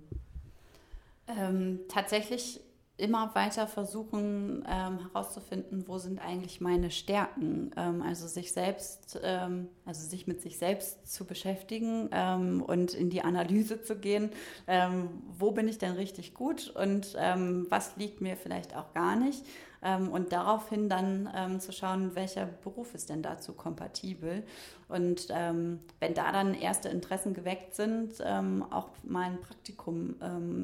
Ähm, 1.28 1.80
tatsächlich 1.88 2.60
immer 3.00 3.34
weiter 3.34 3.66
versuchen 3.66 4.64
ähm, 4.68 4.98
herauszufinden, 5.00 5.88
wo 5.88 5.98
sind 5.98 6.20
eigentlich 6.20 6.60
meine 6.60 6.90
Stärken. 6.90 7.70
Ähm, 7.76 8.02
also 8.02 8.28
sich 8.28 8.52
selbst, 8.52 9.18
ähm, 9.22 9.68
also 9.84 10.06
sich 10.06 10.26
mit 10.26 10.42
sich 10.42 10.58
selbst 10.58 11.12
zu 11.12 11.24
beschäftigen 11.24 12.08
ähm, 12.12 12.62
und 12.62 12.94
in 12.94 13.10
die 13.10 13.22
Analyse 13.22 13.82
zu 13.82 13.96
gehen. 13.96 14.30
Ähm, 14.66 15.08
wo 15.38 15.50
bin 15.50 15.66
ich 15.68 15.78
denn 15.78 15.92
richtig 15.92 16.34
gut 16.34 16.70
und 16.70 17.16
ähm, 17.18 17.66
was 17.70 17.96
liegt 17.96 18.20
mir 18.20 18.36
vielleicht 18.36 18.76
auch 18.76 18.92
gar 18.92 19.16
nicht? 19.16 19.44
Ähm, 19.82 20.08
und 20.08 20.32
daraufhin 20.32 20.88
dann 20.88 21.30
ähm, 21.34 21.60
zu 21.60 21.72
schauen, 21.72 22.14
welcher 22.14 22.46
Beruf 22.46 22.94
ist 22.94 23.10
denn 23.10 23.22
dazu 23.22 23.52
kompatibel. 23.52 24.44
Und 24.88 25.28
ähm, 25.30 25.80
wenn 26.00 26.14
da 26.14 26.32
dann 26.32 26.54
erste 26.54 26.88
Interessen 26.88 27.34
geweckt 27.34 27.74
sind, 27.74 28.20
auch 28.20 28.88
mal 29.04 29.26
ein 29.26 29.40
Praktikum 29.40 30.16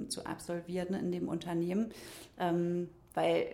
zu 0.09 0.26
absolvieren 0.26 0.94
in 0.94 1.12
dem 1.12 1.29
Unternehmen, 1.29 1.92
weil 3.14 3.46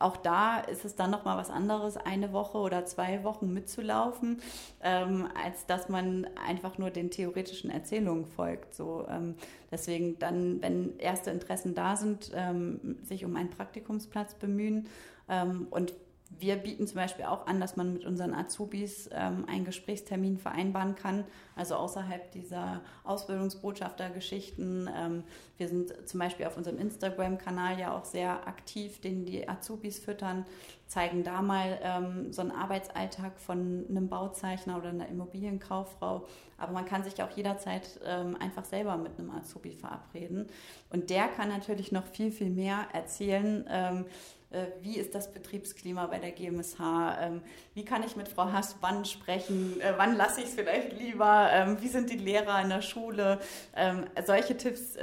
auch 0.00 0.16
da 0.16 0.58
ist 0.60 0.84
es 0.84 0.96
dann 0.96 1.10
noch 1.10 1.24
mal 1.24 1.36
was 1.36 1.50
anderes, 1.50 1.96
eine 1.96 2.32
Woche 2.32 2.58
oder 2.58 2.86
zwei 2.86 3.22
Wochen 3.22 3.52
mitzulaufen, 3.52 4.40
ähm, 4.82 5.28
als 5.42 5.66
dass 5.66 5.88
man 5.88 6.26
einfach 6.46 6.78
nur 6.78 6.90
den 6.90 7.10
theoretischen 7.10 7.70
Erzählungen 7.70 8.24
folgt. 8.24 8.74
So, 8.74 9.06
ähm, 9.08 9.36
deswegen 9.70 10.18
dann, 10.18 10.62
wenn 10.62 10.98
erste 10.98 11.30
Interessen 11.30 11.74
da 11.74 11.96
sind, 11.96 12.32
ähm, 12.34 12.96
sich 13.02 13.24
um 13.24 13.36
einen 13.36 13.50
Praktikumsplatz 13.50 14.34
bemühen 14.34 14.88
ähm, 15.28 15.66
und 15.70 15.92
wir 16.38 16.56
bieten 16.56 16.86
zum 16.86 16.96
Beispiel 16.96 17.24
auch 17.24 17.46
an, 17.46 17.60
dass 17.60 17.76
man 17.76 17.92
mit 17.92 18.04
unseren 18.04 18.34
Azubis 18.34 19.10
ähm, 19.12 19.44
einen 19.48 19.64
Gesprächstermin 19.64 20.38
vereinbaren 20.38 20.94
kann, 20.94 21.24
also 21.56 21.74
außerhalb 21.74 22.30
dieser 22.30 22.80
Ausbildungsbotschaftergeschichten. 23.04 24.88
Ähm, 24.96 25.24
wir 25.58 25.68
sind 25.68 25.92
zum 26.08 26.20
Beispiel 26.20 26.46
auf 26.46 26.56
unserem 26.56 26.78
Instagram-Kanal 26.78 27.78
ja 27.78 27.96
auch 27.96 28.04
sehr 28.04 28.46
aktiv, 28.46 29.00
den 29.00 29.26
die 29.26 29.48
Azubis 29.48 29.98
füttern, 29.98 30.46
zeigen 30.86 31.24
da 31.24 31.42
mal 31.42 31.78
ähm, 31.82 32.32
so 32.32 32.42
einen 32.42 32.52
Arbeitsalltag 32.52 33.38
von 33.38 33.86
einem 33.88 34.08
Bauzeichner 34.08 34.78
oder 34.78 34.90
einer 34.90 35.08
Immobilienkauffrau. 35.08 36.26
Aber 36.58 36.72
man 36.72 36.84
kann 36.84 37.04
sich 37.04 37.22
auch 37.22 37.30
jederzeit 37.30 38.00
ähm, 38.04 38.36
einfach 38.38 38.64
selber 38.64 38.96
mit 38.96 39.18
einem 39.18 39.30
Azubi 39.30 39.74
verabreden. 39.74 40.46
Und 40.90 41.10
der 41.10 41.28
kann 41.28 41.48
natürlich 41.48 41.90
noch 41.90 42.06
viel, 42.06 42.30
viel 42.30 42.50
mehr 42.50 42.86
erzählen 42.92 43.64
ähm, 43.68 44.04
äh, 44.06 44.39
wie 44.80 44.96
ist 44.96 45.14
das 45.14 45.32
Betriebsklima 45.32 46.06
bei 46.06 46.18
der 46.18 46.32
GMSH, 46.32 46.80
ähm, 47.20 47.42
wie 47.74 47.84
kann 47.84 48.02
ich 48.02 48.16
mit 48.16 48.28
Frau 48.28 48.50
Hass 48.52 48.76
wann 48.80 49.04
sprechen, 49.04 49.80
äh, 49.80 49.94
wann 49.96 50.16
lasse 50.16 50.40
ich 50.40 50.48
es 50.48 50.54
vielleicht 50.54 50.92
lieber, 50.98 51.50
ähm, 51.52 51.80
wie 51.80 51.88
sind 51.88 52.10
die 52.10 52.16
Lehrer 52.16 52.60
in 52.60 52.68
der 52.68 52.82
Schule. 52.82 53.38
Ähm, 53.76 54.06
solche 54.26 54.56
Tipps 54.56 54.94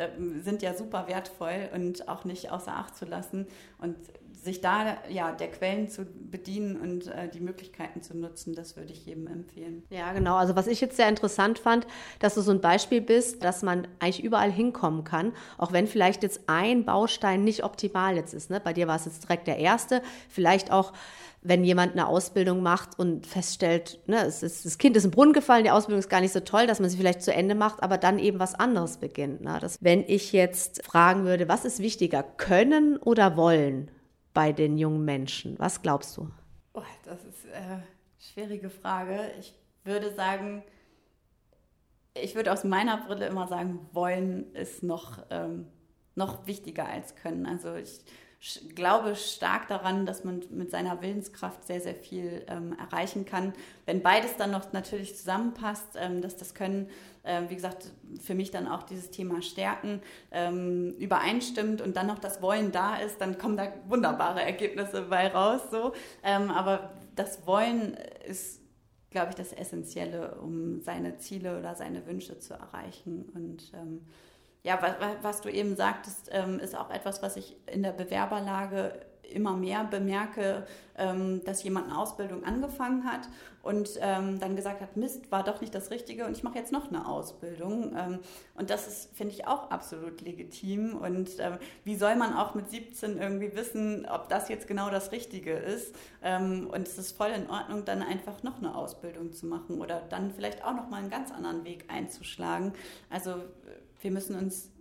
sind 0.43 0.61
ja 0.61 0.73
super 0.73 1.07
wertvoll 1.07 1.69
und 1.73 2.09
auch 2.09 2.25
nicht 2.25 2.51
außer 2.51 2.73
Acht 2.73 2.95
zu 2.97 3.05
lassen. 3.05 3.47
Und 3.79 3.95
sich 4.47 4.61
da 4.61 4.97
ja 5.09 5.31
der 5.31 5.51
Quellen 5.51 5.89
zu 5.89 6.05
bedienen 6.05 6.77
und 6.77 7.07
äh, 7.07 7.29
die 7.29 7.39
Möglichkeiten 7.39 8.01
zu 8.01 8.17
nutzen, 8.17 8.55
das 8.55 8.75
würde 8.75 8.91
ich 8.93 9.05
jedem 9.05 9.27
empfehlen. 9.27 9.83
Ja, 9.89 10.13
genau. 10.13 10.35
Also 10.35 10.55
was 10.55 10.67
ich 10.67 10.81
jetzt 10.81 10.97
sehr 10.97 11.09
interessant 11.09 11.59
fand, 11.59 11.85
dass 12.19 12.33
du 12.33 12.41
so 12.41 12.51
ein 12.51 12.61
Beispiel 12.61 13.01
bist, 13.01 13.43
dass 13.43 13.61
man 13.61 13.87
eigentlich 13.99 14.23
überall 14.23 14.51
hinkommen 14.51 15.03
kann, 15.03 15.33
auch 15.57 15.71
wenn 15.71 15.85
vielleicht 15.85 16.23
jetzt 16.23 16.41
ein 16.47 16.85
Baustein 16.85 17.43
nicht 17.43 17.63
optimal 17.63 18.15
jetzt 18.15 18.33
ist. 18.33 18.49
Ne? 18.49 18.59
Bei 18.59 18.73
dir 18.73 18.87
war 18.87 18.95
es 18.95 19.05
jetzt 19.05 19.23
direkt 19.23 19.47
der 19.47 19.57
erste, 19.57 20.01
vielleicht 20.29 20.71
auch 20.71 20.93
wenn 21.41 21.63
jemand 21.63 21.93
eine 21.93 22.07
Ausbildung 22.07 22.61
macht 22.61 22.97
und 22.97 23.25
feststellt, 23.25 23.99
ne, 24.07 24.25
ist, 24.25 24.43
das 24.43 24.77
Kind 24.77 24.97
ist 24.97 25.05
im 25.05 25.11
Brunnen 25.11 25.33
gefallen, 25.33 25.63
die 25.63 25.71
Ausbildung 25.71 25.99
ist 25.99 26.09
gar 26.09 26.21
nicht 26.21 26.33
so 26.33 26.39
toll, 26.39 26.67
dass 26.67 26.79
man 26.79 26.89
sie 26.89 26.97
vielleicht 26.97 27.21
zu 27.21 27.33
Ende 27.33 27.55
macht, 27.55 27.83
aber 27.83 27.97
dann 27.97 28.19
eben 28.19 28.39
was 28.39 28.55
anderes 28.55 28.97
beginnt. 28.97 29.41
Ne? 29.41 29.57
Das, 29.61 29.77
wenn 29.81 30.03
ich 30.07 30.33
jetzt 30.33 30.83
fragen 30.83 31.25
würde, 31.25 31.47
was 31.47 31.63
ist 31.63 31.79
wichtiger, 31.79 32.23
können 32.23 32.97
oder 32.97 33.37
wollen? 33.37 33.91
Bei 34.37 34.51
den 34.51 34.77
jungen 34.77 35.03
Menschen? 35.03 35.57
Was 35.57 35.81
glaubst 35.81 36.15
du? 36.15 36.29
Oh, 36.73 36.83
das 37.05 37.23
ist 37.23 37.51
eine 37.51 37.77
äh, 37.77 37.81
schwierige 38.19 38.69
Frage. 38.69 39.31
Ich 39.39 39.51
würde 39.83 40.13
sagen, 40.13 40.63
ich 42.13 42.35
würde 42.35 42.53
aus 42.53 42.63
meiner 42.63 42.97
Brille 42.97 43.25
immer 43.25 43.47
sagen, 43.47 43.79
wollen 43.93 44.53
ist 44.53 44.83
noch, 44.83 45.25
ähm, 45.31 45.65
noch 46.13 46.45
wichtiger 46.45 46.87
als 46.87 47.15
können. 47.15 47.47
Also 47.47 47.73
ich 47.77 48.01
glaube 48.75 49.15
stark 49.15 49.69
daran, 49.69 50.05
dass 50.05 50.23
man 50.23 50.43
mit 50.51 50.69
seiner 50.69 51.01
Willenskraft 51.01 51.65
sehr, 51.65 51.81
sehr 51.81 51.95
viel 51.95 52.45
ähm, 52.47 52.77
erreichen 52.77 53.25
kann. 53.25 53.53
Wenn 53.87 54.03
beides 54.03 54.37
dann 54.37 54.51
noch 54.51 54.71
natürlich 54.71 55.17
zusammenpasst, 55.17 55.95
ähm, 55.95 56.21
dass 56.21 56.37
das 56.37 56.53
Können, 56.53 56.91
wie 57.47 57.55
gesagt, 57.55 57.91
für 58.21 58.35
mich 58.35 58.51
dann 58.51 58.67
auch 58.67 58.83
dieses 58.83 59.11
Thema 59.11 59.41
Stärken 59.41 60.01
ähm, 60.31 60.95
übereinstimmt 60.97 61.81
und 61.81 61.97
dann 61.97 62.07
noch 62.07 62.19
das 62.19 62.41
Wollen 62.41 62.71
da 62.71 62.97
ist, 62.97 63.19
dann 63.19 63.37
kommen 63.37 63.57
da 63.57 63.67
wunderbare 63.87 64.41
Ergebnisse 64.41 65.03
bei 65.03 65.27
raus. 65.27 65.61
So. 65.71 65.93
Ähm, 66.23 66.51
aber 66.51 66.91
das 67.15 67.45
Wollen 67.45 67.97
ist 68.27 68.61
glaube 69.09 69.29
ich, 69.29 69.35
das 69.35 69.53
Essentielle, 69.53 70.35
um 70.35 70.81
seine 70.81 71.17
Ziele 71.17 71.57
oder 71.57 71.75
seine 71.75 72.05
Wünsche 72.05 72.39
zu 72.39 72.53
erreichen. 72.53 73.25
Und 73.33 73.71
ähm, 73.73 74.01
ja, 74.63 74.79
was, 74.81 74.95
was, 75.21 75.41
du 75.41 75.49
eben 75.49 75.75
sagtest, 75.75 76.29
ähm, 76.31 76.59
ist 76.59 76.77
auch 76.77 76.89
etwas, 76.89 77.21
was 77.21 77.37
ich 77.37 77.55
in 77.67 77.83
der 77.83 77.93
Bewerberlage 77.93 78.93
immer 79.33 79.55
mehr 79.55 79.83
bemerke, 79.83 80.65
ähm, 80.97 81.43
dass 81.43 81.63
jemand 81.63 81.87
eine 81.87 81.97
Ausbildung 81.97 82.43
angefangen 82.43 83.05
hat 83.05 83.27
und 83.61 83.99
ähm, 84.01 84.39
dann 84.39 84.55
gesagt 84.55 84.81
hat, 84.81 84.95
Mist, 84.95 85.31
war 85.31 85.43
doch 85.43 85.59
nicht 85.61 85.75
das 85.75 85.91
Richtige 85.91 86.25
und 86.25 86.31
ich 86.31 86.43
mache 86.43 86.57
jetzt 86.57 86.71
noch 86.71 86.87
eine 86.87 87.05
Ausbildung. 87.05 87.95
Ähm, 87.97 88.19
und 88.55 88.69
das 88.69 88.87
ist, 88.87 89.15
finde 89.15 89.33
ich, 89.33 89.45
auch 89.45 89.69
absolut 89.69 90.21
legitim. 90.21 90.95
Und 90.95 91.37
äh, 91.39 91.57
wie 91.83 91.95
soll 91.95 92.15
man 92.15 92.33
auch 92.33 92.55
mit 92.55 92.69
17 92.69 93.17
irgendwie 93.17 93.53
wissen, 93.55 94.07
ob 94.09 94.29
das 94.29 94.47
jetzt 94.47 94.67
genau 94.67 94.89
das 94.89 95.11
Richtige 95.11 95.51
ist? 95.51 95.93
Ähm, 96.23 96.69
und 96.71 96.87
es 96.87 96.97
ist 96.97 97.17
voll 97.17 97.29
in 97.29 97.49
Ordnung, 97.49 97.83
dann 97.83 98.01
einfach 98.01 98.41
noch 98.41 98.57
eine 98.57 98.73
Ausbildung 98.73 99.33
zu 99.33 99.45
machen 99.45 99.81
oder 99.81 100.01
dann 100.09 100.31
vielleicht 100.31 100.63
auch 100.63 100.73
noch 100.73 100.89
mal 100.89 100.97
einen 100.97 101.09
ganz 101.09 101.31
anderen 101.31 101.65
Weg 101.65 101.85
einzuschlagen. 101.89 102.73
Also 103.09 103.35
wir 104.01 104.11
müssen 104.11 104.37
uns 104.37 104.71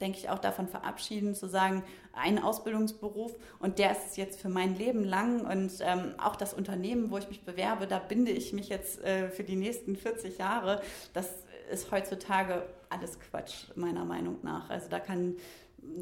denke 0.00 0.18
ich, 0.18 0.30
auch 0.30 0.38
davon 0.38 0.68
verabschieden, 0.68 1.34
zu 1.34 1.48
sagen, 1.48 1.82
ein 2.18 2.38
Ausbildungsberuf 2.38 3.32
und 3.58 3.78
der 3.78 3.92
ist 3.92 4.16
jetzt 4.16 4.40
für 4.40 4.48
mein 4.48 4.76
Leben 4.76 5.04
lang 5.04 5.46
und 5.46 5.72
ähm, 5.80 6.14
auch 6.18 6.36
das 6.36 6.54
Unternehmen, 6.54 7.10
wo 7.10 7.18
ich 7.18 7.28
mich 7.28 7.42
bewerbe, 7.42 7.86
da 7.86 7.98
binde 7.98 8.30
ich 8.30 8.52
mich 8.52 8.68
jetzt 8.68 9.02
äh, 9.02 9.30
für 9.30 9.44
die 9.44 9.56
nächsten 9.56 9.96
40 9.96 10.38
Jahre. 10.38 10.82
Das 11.12 11.28
ist 11.70 11.90
heutzutage 11.90 12.62
alles 12.88 13.18
Quatsch, 13.20 13.66
meiner 13.74 14.04
Meinung 14.04 14.38
nach. 14.42 14.70
Also 14.70 14.88
da 14.88 15.00
kann 15.00 15.36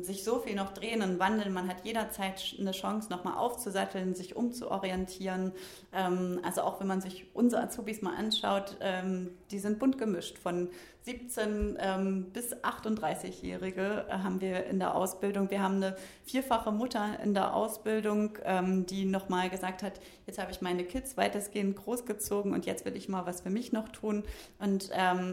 sich 0.03 0.25
so 0.25 0.39
viel 0.39 0.55
noch 0.55 0.73
drehen 0.73 1.03
und 1.03 1.19
wandeln. 1.19 1.53
Man 1.53 1.69
hat 1.69 1.85
jederzeit 1.85 2.55
eine 2.59 2.73
Chance, 2.73 3.11
nochmal 3.11 3.37
aufzusatteln, 3.37 4.15
sich 4.15 4.37
umzuorientieren. 4.37 5.53
Ähm, 5.93 6.41
also 6.43 6.63
auch 6.63 6.81
wenn 6.81 6.87
man 6.87 7.01
sich 7.01 7.27
unsere 7.35 7.63
Azubis 7.63 8.03
mal 8.03 8.15
anschaut, 8.17 8.77
ähm, 8.81 9.31
die 9.51 9.59
sind 9.59 9.79
bunt 9.79 9.99
gemischt. 9.99 10.39
Von 10.39 10.69
17 11.03 11.79
ähm, 11.79 12.27
bis 12.33 12.53
38-Jährige 12.53 14.07
äh, 14.09 14.13
haben 14.13 14.41
wir 14.41 14.67
in 14.67 14.81
der 14.81 14.97
Ausbildung. 14.97 15.51
Wir 15.51 15.63
haben 15.63 15.77
eine 15.77 15.97
vierfache 16.25 16.73
Mutter 16.73 17.21
in 17.23 17.33
der 17.33 17.55
Ausbildung, 17.55 18.39
ähm, 18.45 18.87
die 18.87 19.05
nochmal 19.05 19.49
gesagt 19.49 19.85
hat, 19.85 20.01
jetzt 20.27 20.41
habe 20.41 20.51
ich 20.51 20.61
meine 20.63 20.83
Kids 20.85 21.17
weitestgehend 21.17 21.77
großgezogen 21.77 22.53
und 22.53 22.67
jetzt 22.67 22.85
will 22.85 22.97
ich 22.97 23.09
mal 23.09 23.25
was 23.25 23.43
für 23.43 23.51
mich 23.51 23.73
noch 23.73 23.89
tun 23.89 24.25
und 24.59 24.91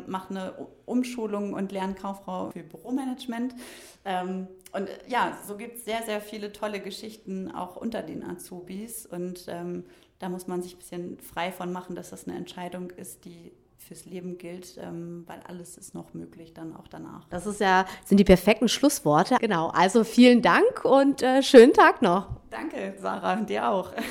mache 0.07 0.29
eine 0.29 0.53
Umschulung 0.85 1.53
und 1.53 1.71
lerne 1.71 1.95
Kauffrau 1.95 2.51
für 2.51 2.63
Büromanagement. 2.63 3.55
Ähm, 4.05 4.47
und 4.71 4.87
äh, 4.87 4.97
ja, 5.07 5.37
so 5.47 5.57
gibt 5.57 5.77
es 5.77 5.85
sehr, 5.85 6.03
sehr 6.03 6.21
viele 6.21 6.51
tolle 6.51 6.79
Geschichten 6.79 7.51
auch 7.51 7.75
unter 7.75 8.01
den 8.01 8.23
Azubis 8.23 9.05
und 9.05 9.45
ähm, 9.47 9.85
da 10.19 10.29
muss 10.29 10.47
man 10.47 10.61
sich 10.61 10.75
ein 10.75 10.79
bisschen 10.79 11.19
frei 11.19 11.51
von 11.51 11.71
machen, 11.71 11.95
dass 11.95 12.11
das 12.11 12.27
eine 12.27 12.37
Entscheidung 12.37 12.91
ist, 12.91 13.25
die 13.25 13.51
fürs 13.77 14.05
Leben 14.05 14.37
gilt, 14.37 14.77
ähm, 14.77 15.23
weil 15.27 15.41
alles 15.47 15.77
ist 15.77 15.93
noch 15.93 16.13
möglich 16.13 16.53
dann 16.53 16.75
auch 16.75 16.87
danach. 16.87 17.27
Das 17.29 17.45
ist 17.45 17.59
ja, 17.59 17.85
sind 18.05 18.17
die 18.17 18.23
perfekten 18.23 18.69
Schlussworte. 18.69 19.37
Genau, 19.39 19.67
also 19.69 20.03
vielen 20.03 20.41
Dank 20.41 20.85
und 20.85 21.21
äh, 21.21 21.43
schönen 21.43 21.73
Tag 21.73 22.01
noch. 22.01 22.29
Danke, 22.49 22.95
Sarah, 23.01 23.35
dir 23.35 23.67
auch. 23.69 23.91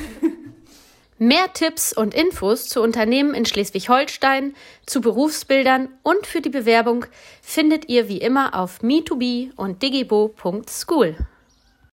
Mehr 1.18 1.53
Tipps 1.53 1.92
und 1.92 2.14
Infos 2.14 2.68
zu 2.68 2.83
Unternehmen 2.83 3.35
in 3.35 3.44
Schleswig-Holstein, 3.44 4.55
zu 4.87 5.01
Berufsbildern 5.01 5.88
und 6.03 6.27
für 6.27 6.40
die 6.40 6.48
Bewerbung 6.48 7.07
findet 7.42 7.88
ihr 7.88 8.09
wie 8.09 8.18
immer 8.18 8.55
auf 8.59 8.81
me2be 8.81 9.51
und 9.57 9.83
digibo.school. 9.83 11.16